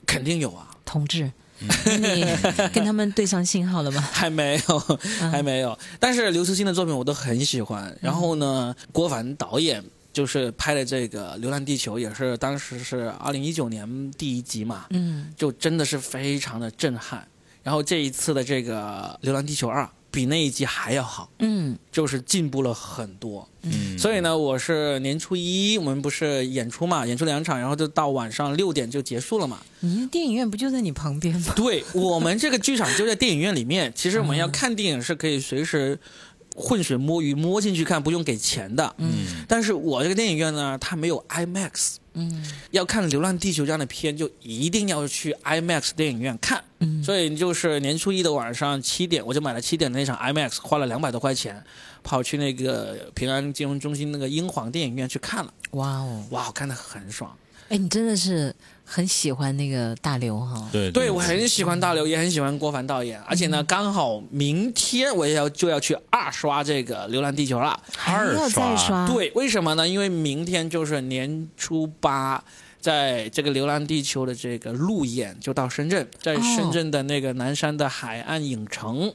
[0.05, 0.69] 肯定有啊。
[0.85, 1.31] 同志？
[1.59, 2.25] 你
[2.73, 4.01] 跟他们对上信号了吗？
[4.11, 4.79] 还没有，
[5.29, 5.77] 还没有。
[5.99, 7.95] 但是刘慈欣的作品我都很喜欢。
[8.01, 9.83] 然后呢，郭帆导演
[10.13, 17.27] 就是拍的这个《流浪地球》，也是当时是二零一九年第一集嘛，嗯，就真的是非常的震撼。
[17.61, 23.47] 然后这一次的这个《流浪地球二》比那一集还要好，嗯就是进步了很多。
[23.61, 29.59] 嗯，所以呢，我是年初一，我们不是演出嘛，演出两场，然后就到晚上六点就结束了嘛。
[29.81, 31.53] 你电影院不就在你旁边吗？
[31.55, 35.99] 对我们这个剧场就在电影院里面， 其实我们要看电影是可以随时
[36.55, 38.95] 浑水摸鱼摸进去看，不用给钱的。
[38.97, 46.63] 嗯但是我这个电影院呢，它没有 IMAX，嗯要看《流浪地球》这样的片，就一定要去 IMAX 电影院看。
[46.79, 51.63] 嗯，所以就是年初一的晚上七点，我就买了七点的那场 IMAX，花了两百多块钱，
[52.03, 55.53] 跑去那个平安金融中心那个英皇电影院去看了。
[55.71, 57.35] 哇哦，哇，我看的很爽。
[57.69, 58.53] 哎，你真的是
[58.83, 60.67] 很喜欢那个大刘哈？
[60.71, 67.79] 对对，我很喜欢大刘，也很喜欢郭帆导演，而且呢，刚好明天我也要就要去二刷这个《流浪地球》了。
[67.95, 69.87] 还要再刷？，对，为什么呢？
[69.87, 72.43] 因为明天就是年初八，
[72.81, 79.13] 在这个《流浪地球》的这个路演就到深圳，在哦深圳的那个南山的海岸影城，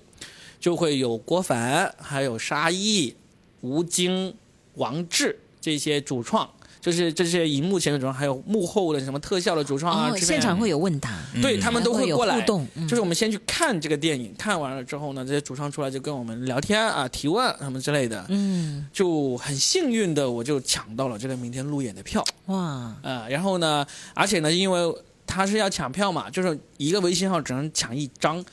[0.61, 3.17] 就会有郭凡、还有沙溢、
[3.63, 4.33] 吴京、
[4.75, 6.49] 王志这些主创。
[6.85, 11.11] 就是这些荧幕前的主创，还有幕后的什么特效的主创啊，哦，现场会有问答，
[11.41, 12.87] 对他们都会过来互动嗯。
[12.87, 22.23] 就是我们先去看这个电影，看完了之后呢，这些主创出来就跟我们聊天啊、提问什么之类的，嗯，就很幸运的我就抢到了这个明天路演的票。
[22.49, 24.95] 哇，呃，然后呢，而且呢，因为
[25.27, 28.45] 他是要抢票嘛，就是一个微信号只能抢一张，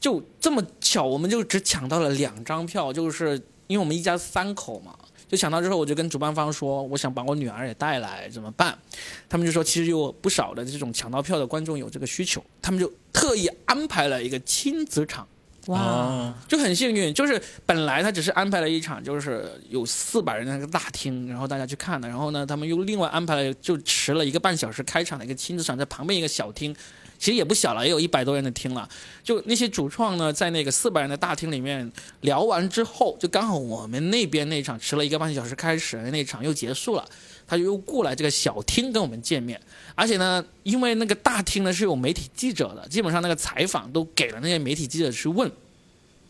[0.00, 4.92] 就这么巧，我们就只抢到了两张票，就是因为我们一家三口嘛。
[5.28, 8.76] 就抢到之后，我就跟主办方说，我想把我女儿也带来，怎么办？
[9.28, 15.26] 他们就说，其实有不少的这种抢到票的观众有这个需求，他们就特意安排了一个亲子场。
[15.66, 22.06] 哇，哦就很幸运，就是本来他只是安排了一场，就是有四百人的那个大厅，然后大家去看的。
[22.06, 26.72] 然后呢，他们又另外安排了，就迟了一个半小时开场的一个亲子场，在旁边一个小厅，
[27.18, 28.88] 其实也不小了，也有一百多人的厅了。
[29.22, 31.90] 就那些主创呢，在那个四百人的大厅里面
[32.20, 37.08] 聊完之后，就刚好我们那边那场迟了一个半小时开始那场又结束了。
[37.48, 39.60] 他就又过来这个小厅跟我们见面，
[39.94, 45.48] 而且呢，因为那个大厅呢是有媒体记者的，基本上那个采访都给了那些媒体记者去问，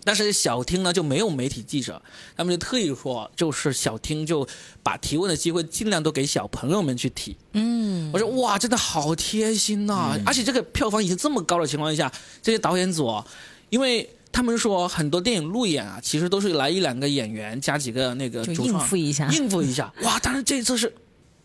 [0.07, 2.01] 但是小厅呢就没有媒体记者，
[2.37, 4.47] 他们就特意说，就是小厅就
[4.85, 7.37] 把提问的机会尽量都给小朋友们去提。
[7.55, 13.27] 嗯，我说哇，真的好贴心呐、而且这个票房已经这么高的情况下，这些导演组哦，
[13.69, 19.93] 因为他们说很多电影路演啊，其实都是来一两个演员加几个那个主创付一下，应付一下。
[20.03, 20.95] 哇，但是这次是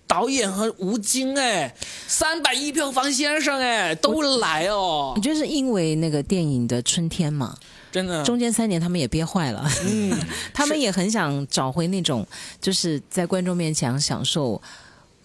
[0.06, 1.74] 导演和吴京哎，
[2.06, 7.58] 三百亿票房先生哎都来哦你，觉得是因为那个电影的春天嘛，
[7.92, 8.24] 真的。
[8.24, 10.18] 中间三年他们也憋坏了，嗯，
[10.54, 12.26] 他们也很想找回那种
[12.60, 14.62] 就是在观众面前享受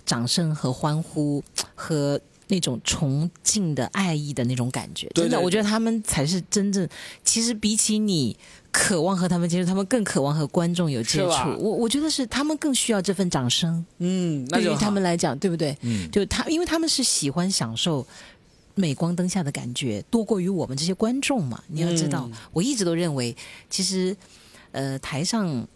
[0.04, 1.42] 掌声和欢呼
[1.74, 5.08] 和那种崇敬的爱意的那种感觉。
[5.14, 6.88] 真的，我觉得他们才是真正，
[7.24, 8.36] 其实比起你。
[8.72, 11.48] 渴望和他们接触，他们更渴望和观众有接触。
[11.58, 15.74] 我我觉得是他们更需要这份掌声，嗯，那对于他们来讲，对不对？
[15.80, 18.06] 嗯，就他，因为他们是喜欢享受
[18.76, 21.62] 镁光灯下的感觉，多过于我们这些观众嘛。
[21.66, 23.36] 你要知道，嗯我一直都认为，
[23.68, 24.16] 其实，
[24.70, 25.66] 呃，台上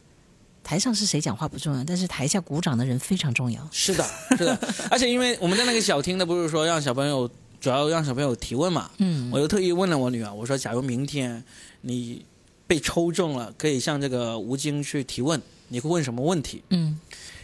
[0.62, 3.68] 台上是谁讲话不重要，但是台下鼓掌的人非常重要。
[3.72, 4.06] 是的，
[4.38, 4.58] 是的，
[4.90, 7.28] 而且因为我们在那个小厅呢，不是说让小朋友
[7.60, 11.42] 主要让小朋友提问嘛，嗯我又特意问了我女儿，我说假如明天
[11.80, 12.24] 你
[12.66, 16.62] 被抽中了，可以向这个吴京去提问，你会问什么问题？
[16.68, 16.98] 嗯，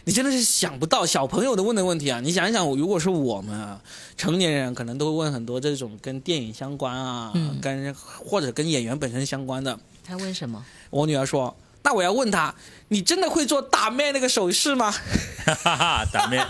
[0.07, 2.21] 你真的是想不到小朋友的问的问题啊！
[2.21, 3.77] 你想一想，如果是我们啊，
[4.15, 9.77] 成年人可能都会问很多这种跟电影相关啊，嗯跟或者跟演员本身相关的。
[10.05, 10.63] 他问什么？
[10.91, 11.53] 我女儿说
[11.83, 12.55] ：“那我要问他，
[12.87, 14.89] 你真的会做打妹那个手势吗？
[15.45, 16.47] 哈哈哈，打面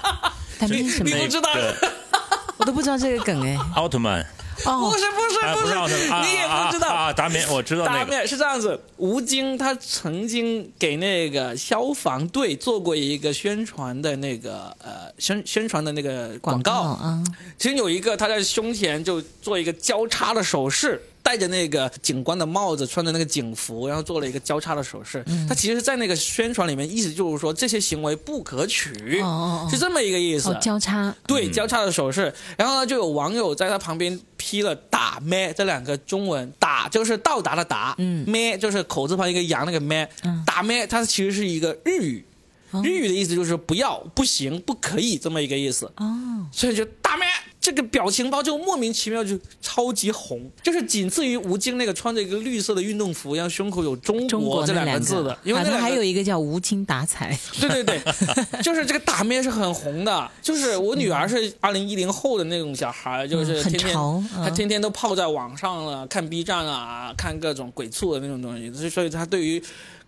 [0.60, 1.26] 他们什么你？
[1.26, 1.50] 不知道
[2.58, 3.58] 我都不知道这个梗哎。
[3.74, 4.24] 奥特曼，
[4.66, 4.90] 哦。
[4.90, 6.88] 不，是不是啊不是，你也不知道。
[6.88, 17.24] 啊啊，打面我知道打那个，面是这样子，吴京他曾经给那个消防队做过一个宣传的那个呃宣宣传的那个广告，啊，
[17.58, 25.22] 其实有一个他在胸前就做一个交叉的手势，戴着那个警官的帽子，穿着那个警服，然后做了一个交叉的手势。
[25.46, 30.52] 他其实，在那个宣传里面，意思就是说这些行为不可取，哦是这么一个意思。
[30.52, 32.34] 哦，交叉，对，交叉的手势。
[32.58, 38.24] 然后呢，就有网友在他旁边批了“打咩”这两个中文，“打”就是到达的“达”，嗯。
[38.26, 40.42] 咩就是口字旁一个羊那个咩，嗯。
[40.46, 42.24] 打咩它其实是一个日语，
[42.72, 42.82] 哦。
[42.86, 45.92] 日语的意思就是不要、不行、不可以这么一个意思。
[45.98, 47.28] 哦，所以就打咩
[47.60, 57.38] 这个表情包就莫名其妙就超级红，就是仅次于吴京那个穿着一个绿色的运动服，然后胸口有中中国这两两个字的，因为那两个还有一个叫无精打采。
[57.60, 58.02] 对对对，
[58.64, 60.32] 就是这个打面是很红的。
[60.42, 69.62] 就是我女儿是二零一零后的那种小孩，就是嗯很天天、潮她嗯天天都泡在网上了，看 B 站啊，看各种鬼畜的那种东西，所以所以她对于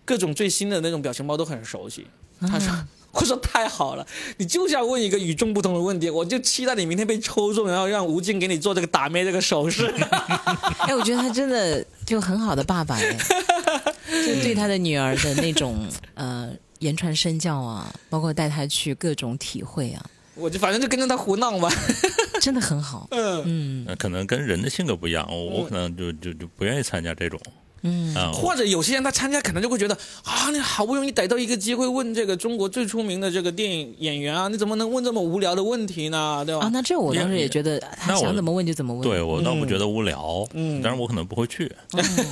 [0.04, 2.06] 各种最新的那种表情包都很熟悉。
[2.40, 2.72] 她说。
[3.12, 4.06] 我说太好了，
[4.36, 9.86] 你就是要问一个与众不同的问题，我就期待你明天被抽中，然后让吴京给你做这个打咩这个手势。
[10.86, 13.16] 哎，我觉得他真的就很好的爸爸哎，
[14.26, 21.68] 就对他的女儿的那种呃言传身教啊，包括带他去各种体会啊，我就反正就跟着他胡闹吧。
[22.40, 23.06] 真的很好。
[23.10, 27.38] 嗯，嗯呃可能跟人的性格不一样，我我可能就就就不愿意参加这种
[27.82, 28.32] 嗯，啊。
[28.32, 36.42] 或者有些人他参加可能就会觉得啊，你好不容易逮到一个机会问这个中国最出名的这个电影演员啊，你怎么能问这么无聊的问题呢？
[36.44, 36.66] 对吧？
[36.66, 39.02] 啊，那这我当时也觉得他想怎么问就怎么问。
[39.02, 41.70] 对我倒不觉得无聊，嗯但是我可能不会去。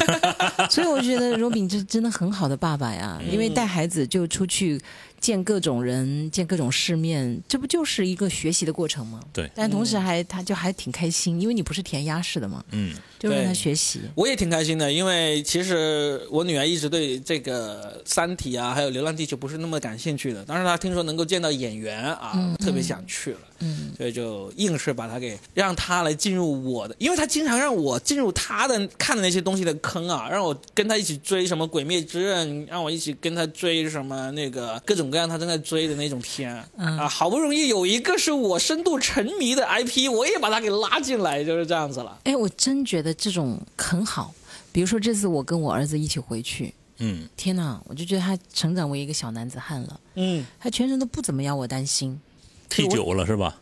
[0.70, 4.80] 所以我觉得罗炳这真的很好的爸爸呀，因为带孩子就出去
[5.20, 9.20] 见各种人，见各种世面，这不就是一个学习的过程吗？
[9.32, 14.00] 对但同时还他就还挺开心，因为你不是填鸭式的嘛，嗯，就让他学习。
[14.14, 23.38] 我也挺开心的，因为其实我女儿一直对这个《三体》啊，还有《流浪地球》不是那么感兴趣的，但是她听说能够见到演员啊，嗯特别想去了。
[23.60, 42.16] 嗯，所以就硬是把她给让她来进入我的，因为她经常让我进入她的看的那些东西的坑啊，让我跟她一起追什么《鬼灭之刃》，让我一起跟她追什么那个各种各样她正在追的那种片、嗯啊，好不容易有一个是我深度沉迷的 IP，我也把她给拉进来，就是这样子了。
[42.22, 44.34] 哎，我真觉得这种很好。
[44.72, 52.20] 比如说这次我跟我儿子一起回去，嗯，天哪，我就觉得他成长为一个小男子汉了，嗯，他全程都不怎么要我担心。
[52.68, 53.58] 踢久了是吧？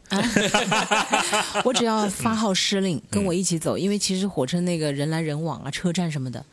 [1.65, 6.45] 我只要发号施令，跟我一起走，因为其实火车那个人来人往啊，车站什么的，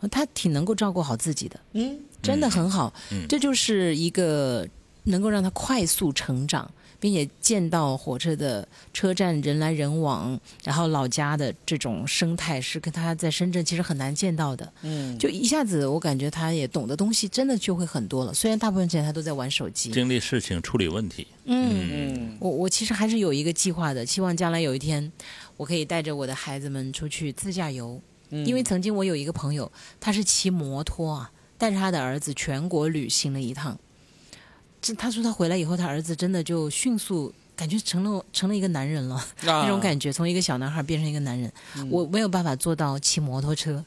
[0.00, 2.92] 呃他挺能够照顾好自己的，嗯，真的很好。
[3.12, 4.68] 嗯这就是一个
[5.04, 6.70] 能够让他快速成长，
[7.02, 14.72] 并且见到火车的车站人来人往，然后老家的这种生态是跟他在深圳其实很难见到的。
[14.82, 18.32] 嗯，就一下子，我感觉他也懂的东西真的就会很多了。
[18.32, 21.26] 虽然大部分时间他都在玩手机，经历事情，处理问题。
[21.46, 21.90] 嗯。
[21.90, 25.10] 嗯我我其实还是有一个计划的，希望将来有一天，
[25.56, 28.00] 我可以带着我的孩子们出去自驾游。
[28.30, 33.76] 嗯，因为曾经我有一个朋友，他是骑摩托啊，带着他的儿子全国旅行了一趟。
[34.82, 41.50] 这他说他回来以后，他儿子真的就迅速感觉成了成了一个男人了， 那种感觉从一个小男孩变成一个男人。
[41.88, 43.84] 我没有办法做到骑摩托车，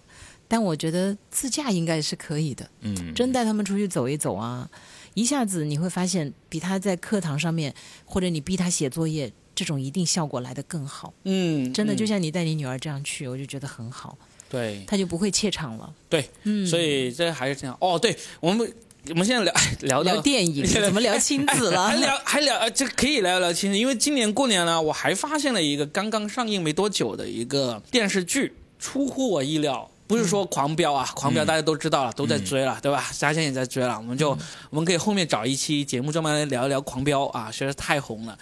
[0.47, 2.67] 但我觉得自驾应该是可以的。
[2.79, 4.69] 嗯，真带他们出去走一走啊，
[5.13, 7.73] 一下子你会发现，比他在课堂上面
[8.05, 11.13] 或者你逼他写作业，这种一定效果来得更好。
[11.25, 14.17] 嗯，真的，嗯就像你带你女儿这样去，我就觉得很好，
[14.49, 15.93] 对他就不会怯场了。
[16.07, 17.75] 对，嗯，所以这还是这样。
[17.81, 18.73] 哦，对，我们
[19.09, 21.87] 我们现在聊聊聊电影 怎么聊亲子了？
[21.87, 29.89] 还聊还聊，呃这可以聊聊亲子，因为今年过年呢，我还发现了一个刚刚上映没多久的一个电视剧，出乎我意料。
[30.07, 33.09] 不是说狂飙啊，狂飙大家都知道了，都在追了，对吧？
[33.11, 34.37] 嘉欣也在追了，我们就、
[34.69, 38.37] 我们可以后面找一期节目专门来聊一聊狂飙啊，实在是太红了。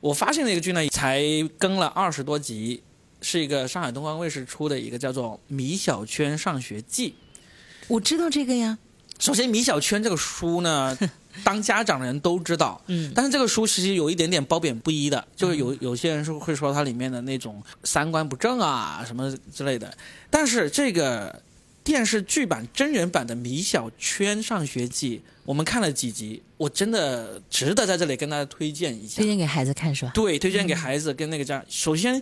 [0.00, 1.20] 我发现那个剧呢，才
[1.58, 2.80] 更了二十多集，
[3.20, 7.10] 是一个上海东方卫视出的一个叫做《米小圈上学记》。
[7.88, 8.78] 我知道这个呀，
[9.18, 10.96] 首先，《米小圈》这个书呢，
[11.44, 19.92] 当家长的人都知道，嗯但是这个书其实有一点点褒贬不一的，就是有有些人是会说它里面的那种三观不正啊什么之类的，
[20.30, 21.42] 但是这个
[21.82, 29.26] 电视剧版真人版的《米小圈上学记》，我们看了几集，我真的值得在这里跟大家推荐一下推。
[29.26, 30.12] 荐给孩子看是吧？
[30.14, 31.64] 对，推荐给孩子跟那个家。
[31.68, 32.20] 首先，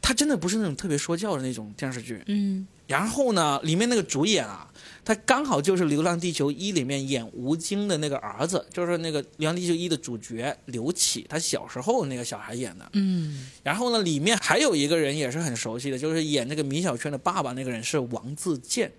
[0.00, 4.68] 它真的不是那种特别说教的那种电视剧，嗯然后呢，里面那个主演啊，
[5.02, 12.86] 他刚好就是《流浪地球一》里面演吴京的那个儿子，就是那个《流浪地球一》的主角刘启，他小时候那个小孩演的。
[12.92, 18.92] 嗯，然后呢，里面还有一个人也是很熟悉的，就是演那个米小圈的爸爸那个人是王自健。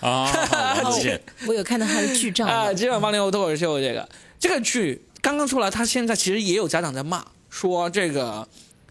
[0.00, 0.26] 啊，
[0.82, 4.08] 王自健，我有看到他的剧照啊，了《今晚八零后脱口秀》这个。
[4.40, 8.48] 这个剧刚刚出来，他现在其实也有家长在骂，说这个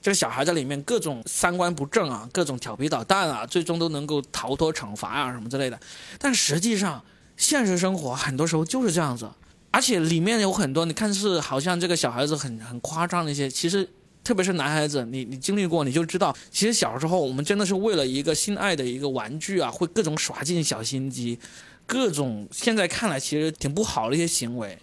[0.07, 5.77] 这个小孩在里面各种三观不正啊，各种调皮捣蛋啊，最终都能够逃脱惩罚啊什么之类的。
[6.17, 7.03] 但实际上，
[7.35, 9.29] 现实生活很多时候就是这样子，
[9.69, 13.89] 而且里面有很多你看是好像这个小孩子很很夸张的一些，其实。
[14.23, 21.39] 特别是男孩子，你你经历过，你就知道，其实小时候我们真的是为了一个心爱的一个玩具啊，会各种耍尽小心机，
[21.85, 24.77] 各种现在看来其实挺不好的一些行为，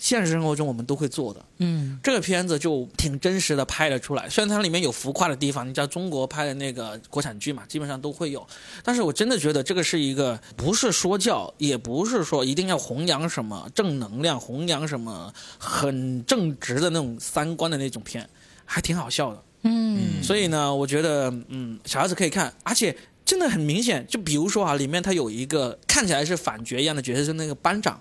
[0.00, 1.44] 现实生活中我们都会做的。
[1.58, 8.44] 嗯这个片子就挺真实的拍了出来，虽然它里面有浮夸的地方，你知道中国拍的那个国产剧嘛，基本上都会有，
[8.82, 18.26] 但是我真的觉得这个是一个不是说教，也不是说一定要弘扬什么正能量，弘扬什么很正直的那种三观的那种片，
[18.64, 19.42] 还挺好笑的。
[19.64, 22.96] 嗯所以呢，我觉得嗯，小孩子可以看，而且
[23.26, 28.00] 真的很明显，就比如说啊，里面他有一个看起来是反角一样的角色，是那个班长。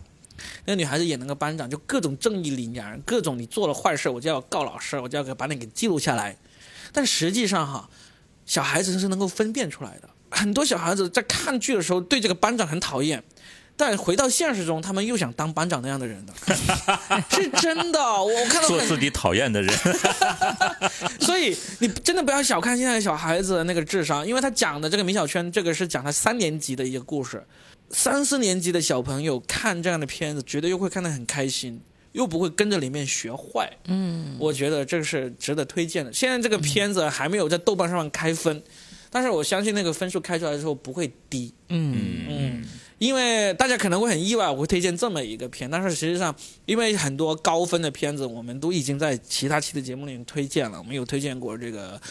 [0.65, 6.35] 那个女孩子演那个班长，就各种正义凛然，各种你做了坏事，我就要告老师，我就要给把你给记录下来。
[6.91, 7.89] 但实际上哈，
[8.45, 10.09] 小孩子是能够分辨出来的。
[10.31, 13.23] 很多小孩子在看剧的时候对这个班长很讨厌，
[13.75, 16.33] 但回到现实中，他们又想当班长那样的人的，
[17.31, 17.99] 是真的。
[17.99, 19.75] 我看到做自己讨厌的人，
[21.19, 27.43] 所以你真的不要小看现在小孩子的那个智商，因为他讲的这个米小圈，这个是讲他三年级的一个故事，
[27.91, 31.81] 三四年级的小朋友看这样的片子，绝对又会看得很开心，
[32.11, 33.71] 又不会跟着里面学坏。
[33.85, 36.13] 嗯，我觉得这个是值得推荐的。
[36.13, 38.61] 现在这个片子还没有在豆瓣上面开分，
[39.09, 41.53] 但是我相信那个分数开出来之后不会低。
[41.69, 42.65] 嗯嗯，
[42.99, 46.35] 因为大家可能会很意外，我会推荐这么一个片，但是实际上，
[46.65, 50.77] 因为很多高分的片子，我们都已经在其他期的节目里面推荐了。
[50.77, 51.97] 我们有推荐过这个《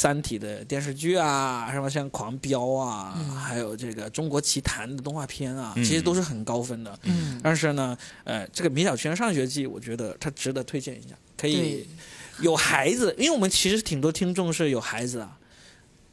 [0.00, 6.98] 三体》的电视剧啊，什么像《狂飙》啊，还有这个《中国奇谭》的动画片啊，嗯其实都是很高分的。
[7.02, 7.94] 嗯，但是呢，
[8.24, 11.86] 呃，这个《米小圈上学记》，我觉得它值得推荐一下，可以
[12.40, 15.36] 有孩子，因为我们其实挺多听众是有孩子啊，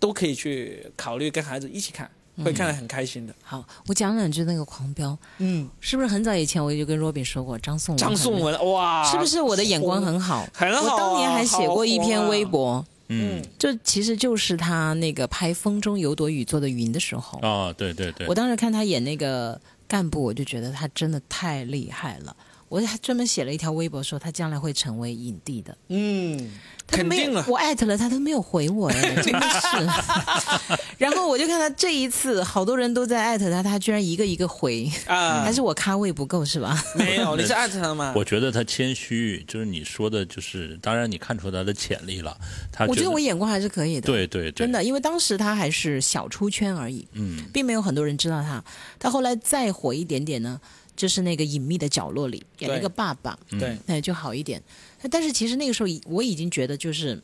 [0.02, 2.12] 都可以去考虑跟孩子一起看，
[2.44, 3.34] 会看得很开心的。
[3.42, 7.98] 好，我讲两句那个《狂飙》，嗯，是不是很早以前我就跟 Robin 说过张颂文？
[7.98, 10.46] 张颂文哇，是不是我的眼光很好？
[10.54, 13.42] 很好啊我当年还写过一篇微博，嗯。
[13.58, 18.28] 这其实就是他那个拍《风中有朵雨做的云》的时候，啊，对对对。
[18.28, 22.36] 我，当时看他演那个干部，我就觉得他真的太厉害了。
[22.70, 26.52] 我还专门写了一条微博说他将来会成为影帝的，嗯，
[26.88, 27.46] 他都没有肯定了。
[27.48, 30.78] 我艾特了他都没有回我哎， 真的是。
[30.98, 36.82] 然后我就看他这一次，好多人都在艾特他，他居然一个一个回，啊，还是我咖位不够是吧？
[36.96, 37.36] 没有？
[37.38, 38.14] 你是艾特他吗？
[38.16, 42.36] 我觉得他谦虚，就是你说的，就是当然你看出他的潜力了，
[42.72, 48.64] 他我觉得得我眼光还是可以的，对对对，真的，因为当时他还是小出圈而已，嗯并没有很多人知道他。
[49.00, 50.60] 他后来再火一点点呢，
[50.96, 54.62] 就是那个隐秘的角落里演了一个爸爸，嗯对，那就好一点。
[55.10, 57.22] 但是其实那个时候我已经觉得，就是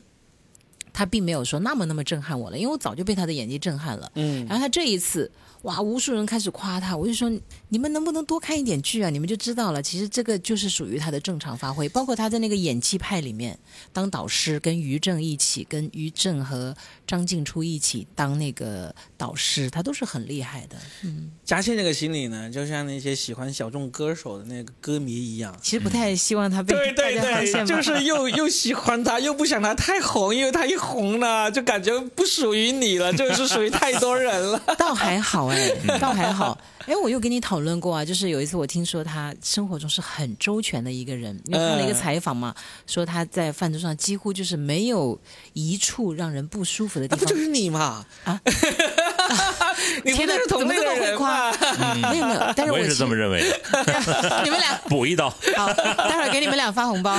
[0.92, 4.10] 他并没有说那么那么震撼我了，因为我早就被他的演技震撼了。
[4.14, 5.30] 嗯然后他这一次，
[5.64, 7.30] 哇，无数人开始夸他，我就说
[7.68, 9.10] 你们能不能多看一点剧啊？
[9.10, 11.88] 你们就知道了，其实这个就是属于他的正常发挥。
[11.88, 13.58] 包括他在那个演技派里面
[13.92, 16.74] 当导师，跟于正一起，跟于正和
[17.06, 20.76] 张静初一起当那个导师，他都是很厉害的。
[21.02, 25.56] 嗯，嘉庆这个心理呢，就像那些喜欢小众歌手的那个歌迷一样。
[25.62, 34.60] 其实不太希望他被对对对，就是又又喜欢他，又不想他太红，因为他一红呢，就感觉不属于你了，就是属于太多人了。
[34.76, 35.53] 倒还好哎，
[36.00, 36.56] 倒还好。
[36.86, 42.54] 哎，我又跟你讨论过啊，就是有一次我听说他生活中是很周全的一个人，因为看了一个嗯采访嘛，
[42.86, 45.18] 说他在饭桌上几乎就是没有
[45.54, 47.40] 一处让人不舒服的地方那不就。
[47.40, 48.04] 是你吗？
[48.24, 48.38] 啊，
[50.04, 51.94] 你不天哪就是同类怎么这么的人会夸吗？
[52.10, 55.30] 没有没有，但是我也是这么认为的， 你们俩补一刀。
[55.56, 57.18] 好，待会儿给你们俩发红包。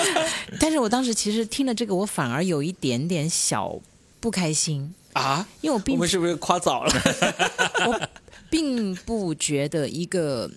[0.60, 3.74] 但是我当时其实听了这个，我反而有一点点小
[4.20, 6.92] 不开心，啊，因为我并我们是不是夸早了？
[7.86, 8.08] 我
[8.50, 10.50] 并不觉得一个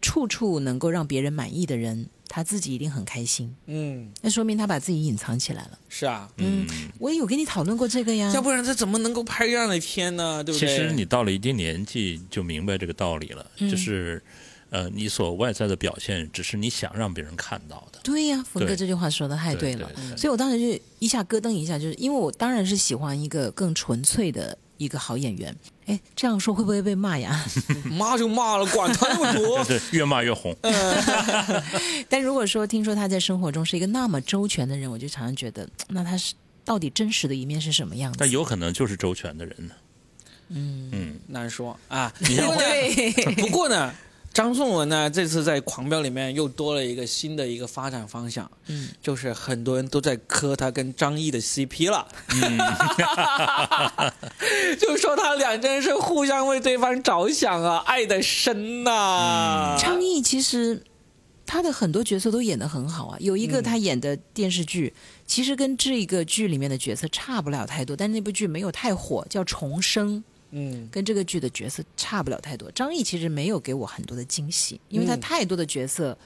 [0.00, 3.54] 处处能够让别人满意的人，他自己一定很开心。
[3.66, 5.78] 嗯，那说明他把自己隐藏起来了。
[5.88, 6.66] 是啊，嗯，
[6.98, 8.30] 我也有跟你讨论过这个呀。
[8.34, 10.44] 要不然他怎么能够拍这样的片呢？
[10.44, 10.68] 对不对？
[10.68, 14.22] 其实你到了一定年纪就明白这个道理了，嗯就是
[14.70, 18.00] 呃，你所外在的表现只是你想让别人看到的。
[18.02, 19.90] 对呀，冯哥这句话说的太对了。
[19.94, 25.54] 对对所以我当时就一下咯噔一下，就是因为我当然是喜欢一个更纯粹的一个好演员。
[25.86, 27.44] 哎，这样说会不会被骂呀？
[27.90, 29.64] 骂就骂了，管他那么多。
[29.64, 30.54] 对，越骂越红。
[32.08, 38.18] 但如果说听说他在生活中是一个那么周全的人，我就常常觉得，那他是到底真实的一面是什么样子？
[38.18, 39.74] 但有可能就是周全的人呢。
[40.48, 42.12] 嗯，嗯，难说啊。
[42.18, 43.94] 你像我对，不过呢，
[44.36, 52.58] 张颂文呢这次在《狂飙》里面又多了一个新的一个发展方向，嗯，就是很多人都在磕他跟张译的 CP 了，嗯。
[54.78, 60.82] 就说他俩真是互相为对方着想啊，爱的深呐、张译其实
[61.46, 64.92] 他的很多角色都演得很好啊，有一个他演的电视剧，
[65.26, 70.18] 其实跟这一个剧里面的角色差不了太多，但那部剧没有太火，叫《重生》，
[70.58, 72.70] 嗯，跟这个剧的角色差不了太多。
[72.72, 76.16] 张译其实没有给我很多的惊喜，因为他嗯太多的角色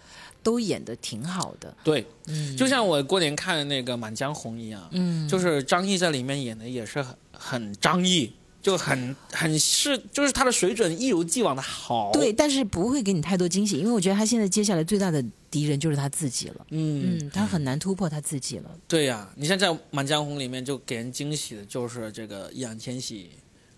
[0.43, 1.77] 都演的挺好的。
[1.83, 12.13] 对，嗯，就像我过年看的那个《满江红》一样，嗯，就是张译在里面演的也是很很张译，就很很是，就是他的水准一如既往的好。
[12.13, 16.67] 对，，但是不会给你太多惊喜，因为我觉得他现在接下来最大的敌人就是他自己了。
[16.71, 18.71] 嗯，嗯，他很难突破他自己了。
[18.87, 23.31] 对呀、你像在《满江红》里面就给人惊喜的就是这个易烊千玺、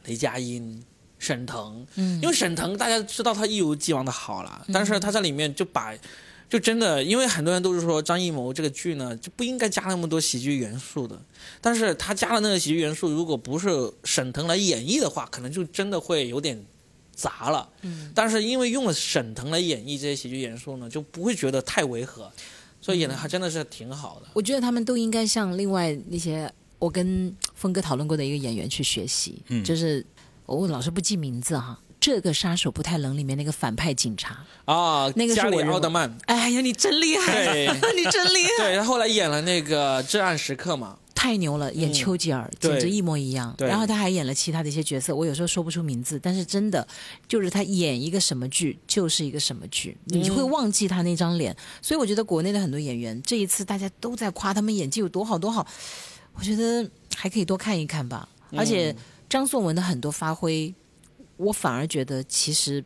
[0.05, 0.83] 雷佳音、
[1.19, 5.95] 沈腾，嗯，因为沈腾大家知道他一如既往的好了，但是他在里面就把。
[6.51, 11.19] 就真的，因为很多人都是说张艺谋这个剧呢，就不应该加那么多喜剧元素的。
[11.63, 13.71] 但是他加了那个喜剧元素，如果不是
[14.05, 16.63] 沈腾来演绎的话，可能就真的会有点
[17.15, 17.67] 杂了。
[17.81, 22.31] 嗯，但是因为用了沈腾来演绎这些喜剧元素呢，就不会觉得太违和，
[22.83, 24.29] 所以演的还真的是挺好的。
[24.35, 29.63] 我觉得他们都应该像另外那些我跟峰哥讨论过的一个演员去学习，嗯。
[29.63, 30.05] 就是
[30.47, 31.79] 我老是不记名字哈。
[32.01, 37.45] 这个杀手不太冷里面那个反派警察，啊，那个是我奥德曼，哎呀，你真厉害，
[37.95, 42.73] 你真厉害，对他后来演了那个《至暗时刻》嘛，太牛了，演丘吉尔、对。
[42.73, 43.55] 简直一模一样。
[43.61, 46.85] 然后他还演了其他的一些角色，我有时候说不出名字，但是真的
[47.29, 51.57] 就是他演一个什么剧就是一个什么剧，你就会忘记他那张脸。
[51.81, 55.65] 所以我觉得国内的很多演员这一次大家都在夸他们演技有多好多好，
[56.35, 58.29] 我觉得还可以多看一看吧。
[58.53, 58.95] 而且
[59.29, 60.75] 张颂文的很多发挥，
[61.37, 62.85] 我反而觉得其实。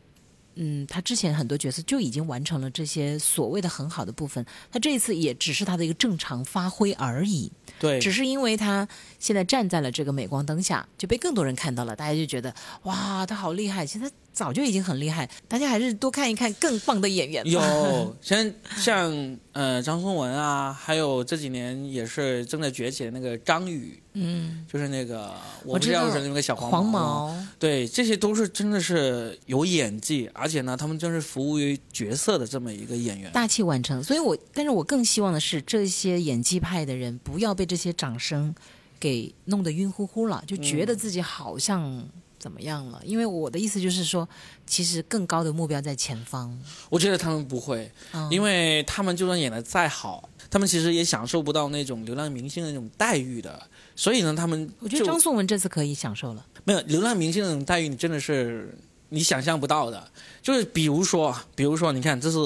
[0.59, 7.53] 嗯，他之前很多角色就已经完成了这些所谓的很好的部分，他这一次也只是他的一个正常发挥而已。
[7.79, 12.55] 对，只是因为他现在站在了这个镁光灯下，就被更多人看到了，大家就觉得
[12.85, 13.85] 哇，他好厉害！
[13.85, 17.51] 其实他早就已经很厉害，大家还是多看一看更棒的演员吧。
[17.51, 25.33] 有像像呃张颂文啊，还有这几年也是正在崛起的那个张宇，嗯，就是那个
[25.65, 33.33] 我我知道不知道是那个小黄毛，对，这些都是真的是有演技，而且呢，他们真是服务于角色的这么一个演员。
[33.33, 34.05] 大器晚成。
[34.05, 38.55] 所以我，但是我更希望的是，这些演技派的人不要被这些掌声
[39.01, 42.07] 给弄得晕乎乎了，就觉得自己好像
[42.47, 43.03] 怎么样了。
[43.05, 44.29] 因为我的意思就是说，
[44.69, 46.57] 其实更高的目标在前方。
[46.89, 53.61] 我觉得他们不会，嗯、因为他们就算演的再好，他们其实也享受不到那种流浪明星的那种待遇的。
[53.97, 56.47] 所以呢，他们我觉得张颂文这次可以享受了。
[56.63, 58.73] 没有流浪明星那种待遇，你真的是
[59.09, 60.09] 你想象不到的。
[60.41, 62.39] 就是比如说，比如说，你看，这是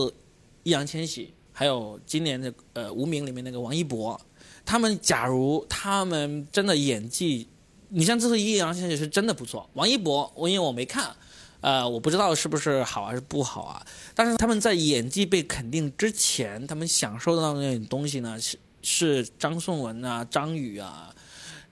[0.62, 4.18] 易烊千玺，还有今年的呃《无名》里面那个王一博，
[4.64, 7.46] 他们假如他们真的演技，
[7.90, 11.14] 你像这次易烊千玺是真的不错，王一博我因为我没看。
[11.60, 13.86] 呃，我不知道是不是好还是不好啊。
[14.14, 21.14] 但是他们在演技被肯定之前，他们享受到的那种东西呢，是是张颂文啊、张宇啊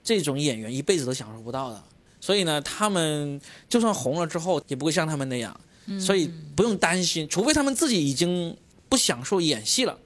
[0.03, 1.83] 这种演员一辈子都享受不到的。
[2.21, 5.59] 所以呢，他们就算红了之后，也不会像他们那样。
[5.99, 8.55] 所以不用担心，除非他们自己已经
[8.87, 9.97] 不享受演戏了。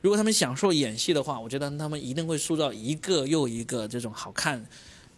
[0.00, 4.66] 如果他们享受演戏的话，我觉得他们一定会塑造一个又一个这种好看、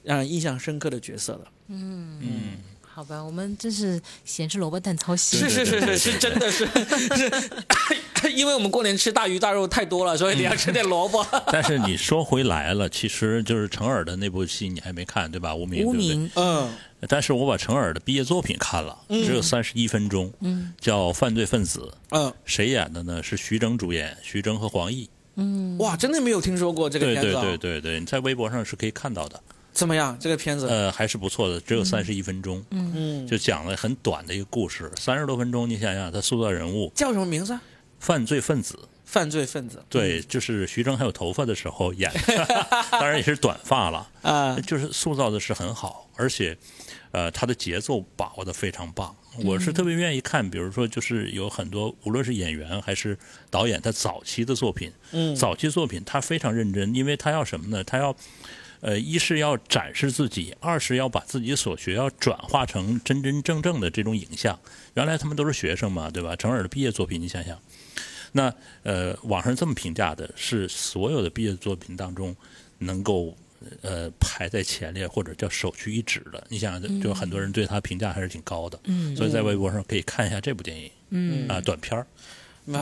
[0.02, 1.40] 让人印象深刻的角色了。
[1.68, 2.30] 嗯嗯，
[2.80, 5.38] 好吧，我们真是咸吃萝卜淡操心。
[5.40, 6.66] 是是是是是，真的是
[8.20, 11.24] 是， 因为我们过年吃大鱼大肉太多了，所以你要吃点萝卜。
[11.46, 15.54] 但是你说回来了，其实就是程耳的那部戏你还没看对吧？
[15.54, 16.70] 无名，无对不对名，嗯
[17.08, 21.80] 但是我把程耳的毕业作品看了，只有三十一分钟，嗯叫《犯罪分子》，
[22.10, 23.22] 嗯，谁演的呢？
[23.22, 25.08] 是徐峥主演，徐峥和黄奕。
[25.36, 27.42] 嗯，哇，真的没有听说过这个对对片子啊！
[27.42, 29.40] 对对对，你在微博上是可以看到的，
[29.72, 30.16] 怎么样？
[30.20, 30.66] 这个片子？
[30.68, 37.62] 呃，还是不错的，只有三十一分钟，嗯，就讲了很短的一个故事，三十多分钟，你想想，他塑造人物，叫什么名字啊？
[37.98, 39.82] 犯罪分子，犯罪分子。
[39.88, 42.46] 对，就是徐峥还有头发的时候演的，
[42.90, 46.56] 当然也是短发了，啊、就是塑造的是很好，而且，
[47.12, 49.14] 呃，他的节奏把握的非常棒。
[49.44, 53.16] 我是特别愿意看，比如说，就是有很多无论是演员还是
[53.48, 57.84] 导演，他早期的作品，嗯，早期作品他非常认真，因为他要什么呢？
[57.84, 58.14] 他要，
[58.80, 64.58] 呃，一是要展示自己，二是要把自己所学要转化成真真正正的这种影像。
[64.94, 66.34] 原来他们都是学生嘛，对吧？
[66.36, 67.58] 程耳的毕业作品，你想想，
[68.32, 68.52] 那
[68.82, 72.34] 呃，网上这么评价的是所有的毕业作品当中
[72.78, 73.36] 能够。
[73.82, 82.06] 呃，排在前列或者叫首屈一指的，你想，就很多人对他评价还是挺高的，嗯所以在微博上可以看一下这部电影，嗯啊，短片儿，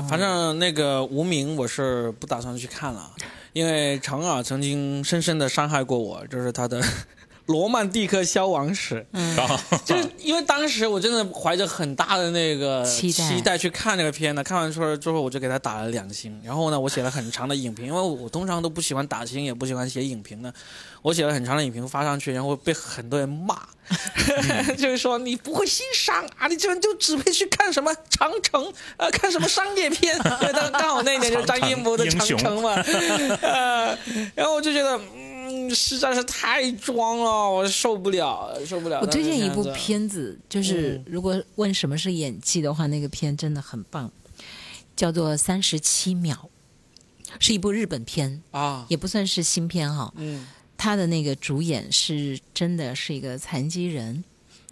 [0.09, 3.11] 反正那个无名我是不打算去看了，
[3.53, 6.81] 因为程耳曾经深深的伤害过我，就是他的
[7.49, 8.95] 《罗曼蒂克消亡史》。
[9.13, 9.37] 嗯。
[9.85, 13.59] 就是因为当时我真的怀着很大的那个期待。
[13.59, 20.55] 去看这个片的，看完出来之后我就给他打了两星，然后呢，我写了很长的影评，因为我通常都不喜欢打星，也不喜欢写影评的，
[21.03, 23.59] 我写了很长的影评发上去，然后被很多人骂，
[24.79, 32.75] 就是说你不会欣赏啊，你这人就只会去看什么长城，呃，看什么商业片，因为当刚好那一年就是张艺谋的 长城嘛，
[33.43, 33.99] 呃，
[34.37, 35.01] 然后我就觉得。
[35.17, 35.38] 嗯，
[35.75, 39.01] 实在是太装了，我受不了，受不了。
[39.01, 44.11] 我推荐一部片子，就是嗯如果问什么是演技的话，那个片真的很棒，
[44.97, 46.51] 叫做《三十七秒》，
[47.39, 50.13] 是一部日本片，啊，也不算是新片哈。
[50.17, 50.47] 嗯
[50.77, 54.23] 他的那个主演是真的是一个残疾人，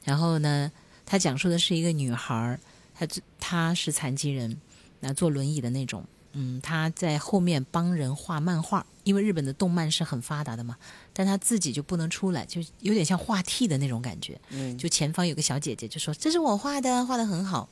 [0.04, 0.70] 然后呢，
[1.04, 2.60] 他讲述的是一个女孩儿，
[2.94, 3.04] 她
[3.40, 4.56] 她是残疾人，
[5.00, 6.04] 那坐轮椅的那种，
[6.38, 10.76] 嗯，他在后面帮人画漫画，因为日本的动漫是很发达的嘛，
[11.14, 14.38] 但他自己就不能出来，就有点像画替的那种感觉。
[14.50, 17.66] 嗯，就前方有个小姐姐就说这是我画的，画的很好。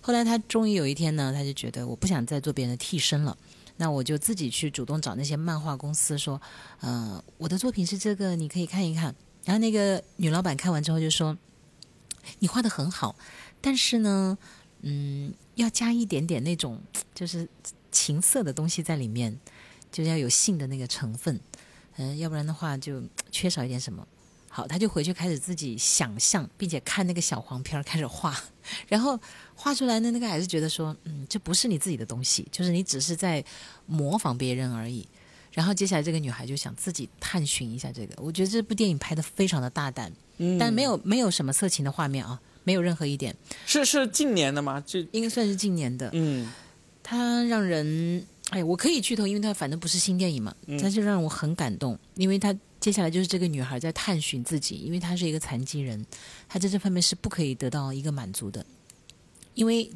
[0.00, 3.36] 后来他终于有一天呢，他就觉得我不想再做别人的替身了。
[3.76, 6.40] 那我就自己去主动找那些漫画公司说，
[6.80, 9.14] 呃，我的作品是这个，你可以看一看。
[9.44, 11.36] 然后那个女老板看完之后就说，
[12.38, 13.14] 你画的很好，
[13.60, 14.38] 但是呢，
[14.80, 16.80] 嗯，要加一点点那种
[17.14, 17.46] 就是
[17.96, 19.38] 情色的东西在里面，
[19.90, 21.40] 就要有性的那个成分。
[21.96, 24.06] 嗯，要不然的话就缺少一点什么。
[24.50, 28.38] 好，他就回去开始自己想象，并且看那个小黄片儿开始画，
[28.88, 29.18] 然后
[29.54, 33.42] 画出来的那个还是觉得说，嗯，这不是你自己的东西，就是你只是在
[33.86, 35.06] 模仿别人而已。
[35.52, 43.34] 然后接下来这个女孩就想自己探寻一下这个，我觉得这部电影拍的非常的大胆，嗯但没有没有什么色情的画面啊，没有任何一点，
[43.64, 44.82] 是是近年的吗？
[44.86, 46.10] 就应该算是近年的。
[46.12, 46.52] 嗯
[47.08, 50.52] 它让人，哎，我可以剧透，因为它反正不是新电影嘛，
[50.82, 56.04] 但是让我很感动，因为它接下来就是这个女孩在探寻自己，因为她是一个残疾人，
[56.48, 58.66] 她在这方面是不可以得到一个满足的，
[59.54, 59.88] 因为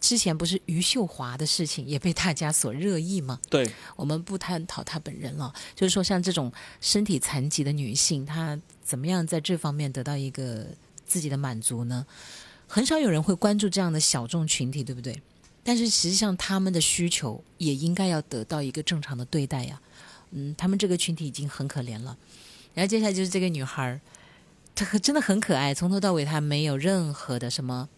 [0.00, 3.40] 之前不是余秀华的事情也被大家所热议吗？
[3.50, 10.68] 对，我们不探讨她本人了，就是说像这种身体残疾的女性，她怎么样在这方面得到一个
[11.04, 12.06] 自己的满足呢？
[12.68, 15.20] 很少有人会关注这样的小众群体，对不对？
[15.62, 19.80] 但是实际上，他们的需求也应该要得到一个正常的对待呀。
[20.32, 22.16] 嗯，他们这个群体已经很可怜了。
[22.74, 24.00] 然后接下来就是这个女孩儿，
[24.74, 27.88] 她真的很可爱，从头到尾她没有任何的什么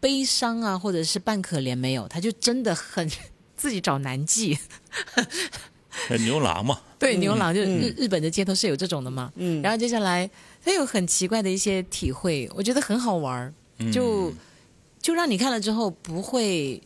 [0.00, 3.10] 悲伤啊，或者是半可怜没有，她就真的很
[3.56, 4.58] 自己找男妓。
[6.08, 9.32] 呃 牛郎嘛，对，牛郎就嗯日日本的街头是有这种的嘛。
[9.36, 10.28] 嗯然后接下来
[10.64, 14.32] 他有很奇怪的一些体会，我觉得很好玩儿，嗯就
[15.02, 16.82] 就让你看了之后不会就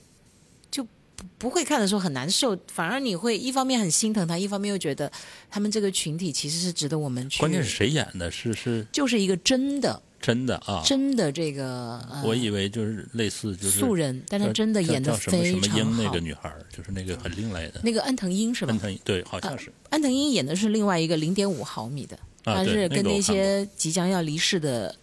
[1.19, 5.11] 不不会看的时候很难受，反而你会一方面很心疼他，一方面又觉得
[5.51, 7.41] 他们这个群体其实是值得我们去。
[7.41, 8.31] 关键是谁演的？
[8.31, 10.83] 是是就是一个真的真的啊？
[10.85, 16.21] 真的这个呃我以为就是类似就是素人，但他真的演的叫什么什非常么英那个。
[16.21, 17.81] 女孩，就是那个很另类的。
[17.83, 18.79] 那个安藤英是吧安？
[18.79, 24.95] 藤对，好像是安藤英演的是另外一个零点五毫米的，他啊对是跟那些即将要离世的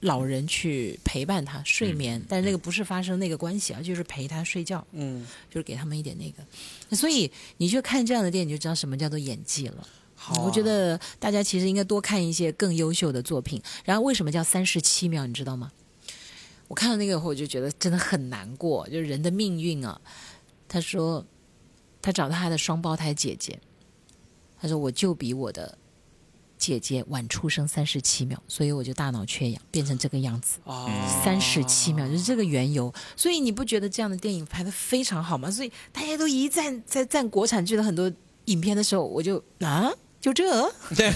[0.00, 6.96] 老人去陪伴他睡眠，嗯但是那个不是发生那个关系啊，就是陪他睡觉，嗯，就是给他们一点那个。
[6.96, 9.86] 所以你去看这样的电影，你就知道什么叫做演技了。
[10.14, 13.62] 好啊我觉得大家其实应该多看一些更优秀的作品。
[13.84, 15.70] 然后为什么叫三十七秒，你知道吗？
[16.68, 20.00] 我看到那个以后，我就觉得真的很难过，就是人的命运啊。
[20.68, 21.26] 他说，
[22.00, 23.58] 他找到他的双胞胎姐姐，
[24.60, 25.76] 他说我就比我的
[26.60, 30.58] 姐姐晚出生三十七秒，所以我就大脑缺氧，变成这个样子。
[30.64, 30.88] 哦
[31.24, 35.50] 三十七秒就是这个缘由，所以你不觉得这样的电影拍的非常好吗？
[35.50, 38.12] 所以大家都一赞在赞国产剧的很多
[38.44, 39.90] 影片的时候，我就啊，
[40.20, 40.44] 就这，
[40.94, 41.14] 真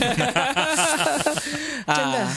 [1.87, 2.37] 的、啊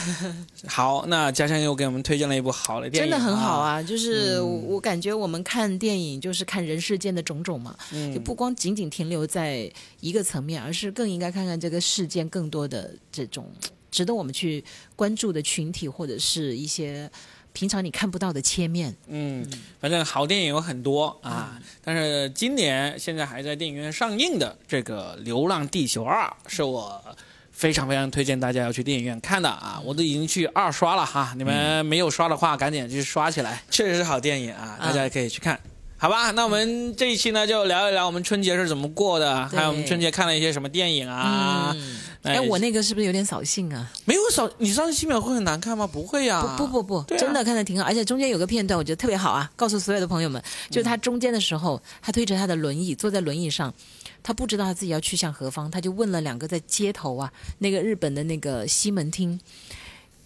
[0.66, 1.06] 好。
[1.06, 3.68] 那家乡又给我们推荐了一部好的电影，真的很好啊。
[3.78, 3.82] 啊！
[3.82, 13.50] 就是我感觉我们看电影就是看人世间的种种嘛，嗯就不光仅仅停留在一个层面，而是更应该看看这个世间更多的这种
[13.90, 14.62] 值得我们去
[14.94, 17.10] 关注的群体，或者是一些
[17.58, 18.94] 平常你看不到的切面。
[19.08, 19.44] 嗯，
[19.80, 27.02] 反正好电影有很多啊，但是今年现在还在电影院上映的这个《流浪地球二》是我。
[27.50, 29.82] 非常非常推荐大家要去电影院看的啊！
[29.84, 35.58] 我都已经去二刷了哈，你们没有刷的话，赶紧去刷起来，确实是好电影啊，大家也可以去看。
[36.00, 41.76] 好吧，那我们这一期呢，就聊一聊我们春节是怎么过的，对还有我们春节看了一些什么电影啊。
[42.22, 43.90] 哎，我那个是不是有点扫兴啊？
[44.04, 45.84] 没有扫，你三十七秒会很难看吗？
[45.88, 50.40] 不会呀、不不不不，啊真的看的挺好，而且中间有个片段我觉得特别好啊，告诉所有的朋友们，
[50.70, 53.74] 就是他中间的时候，他推着他的轮椅坐在轮椅上，
[54.22, 59.40] 他不知道他自己要去向何方，他就问了两个在街头啊，那个日本的那个西门町，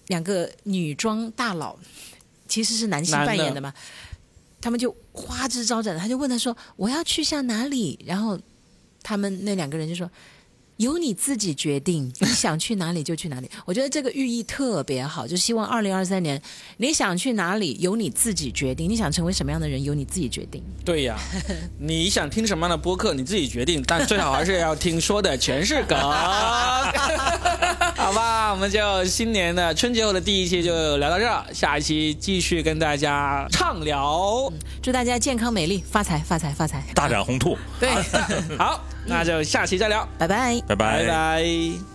[0.09, 1.77] 两个女装大佬，
[2.47, 3.73] 其实是男性扮演的嘛，
[4.63, 8.41] 他们就花枝招展的，他就问他说我要去向哪里，然后
[9.03, 10.11] 他们那两个人就说。
[10.79, 13.49] 由你自己决定，你想去哪里就去哪里。
[13.67, 16.43] 我觉得这个寓意特别好，就希望二零二三年
[16.79, 20.61] 你想去哪里由你自己决定，你想成为什么样的人由你自己决定。
[20.85, 21.17] 对呀，
[21.79, 25.97] 你想听什么样的播客你自己决定，但最好还是要听说的全是梗。
[28.03, 34.53] 好吧，我们就新年的春节后的第一期就聊到这儿，下一期继续跟大家畅聊。
[34.83, 36.83] 祝大家健康美丽，发财发财发财！
[36.95, 37.91] 大展宏图，对，
[38.59, 40.61] 好，那就下期再聊，拜拜。
[40.67, 41.92] 拜拜拜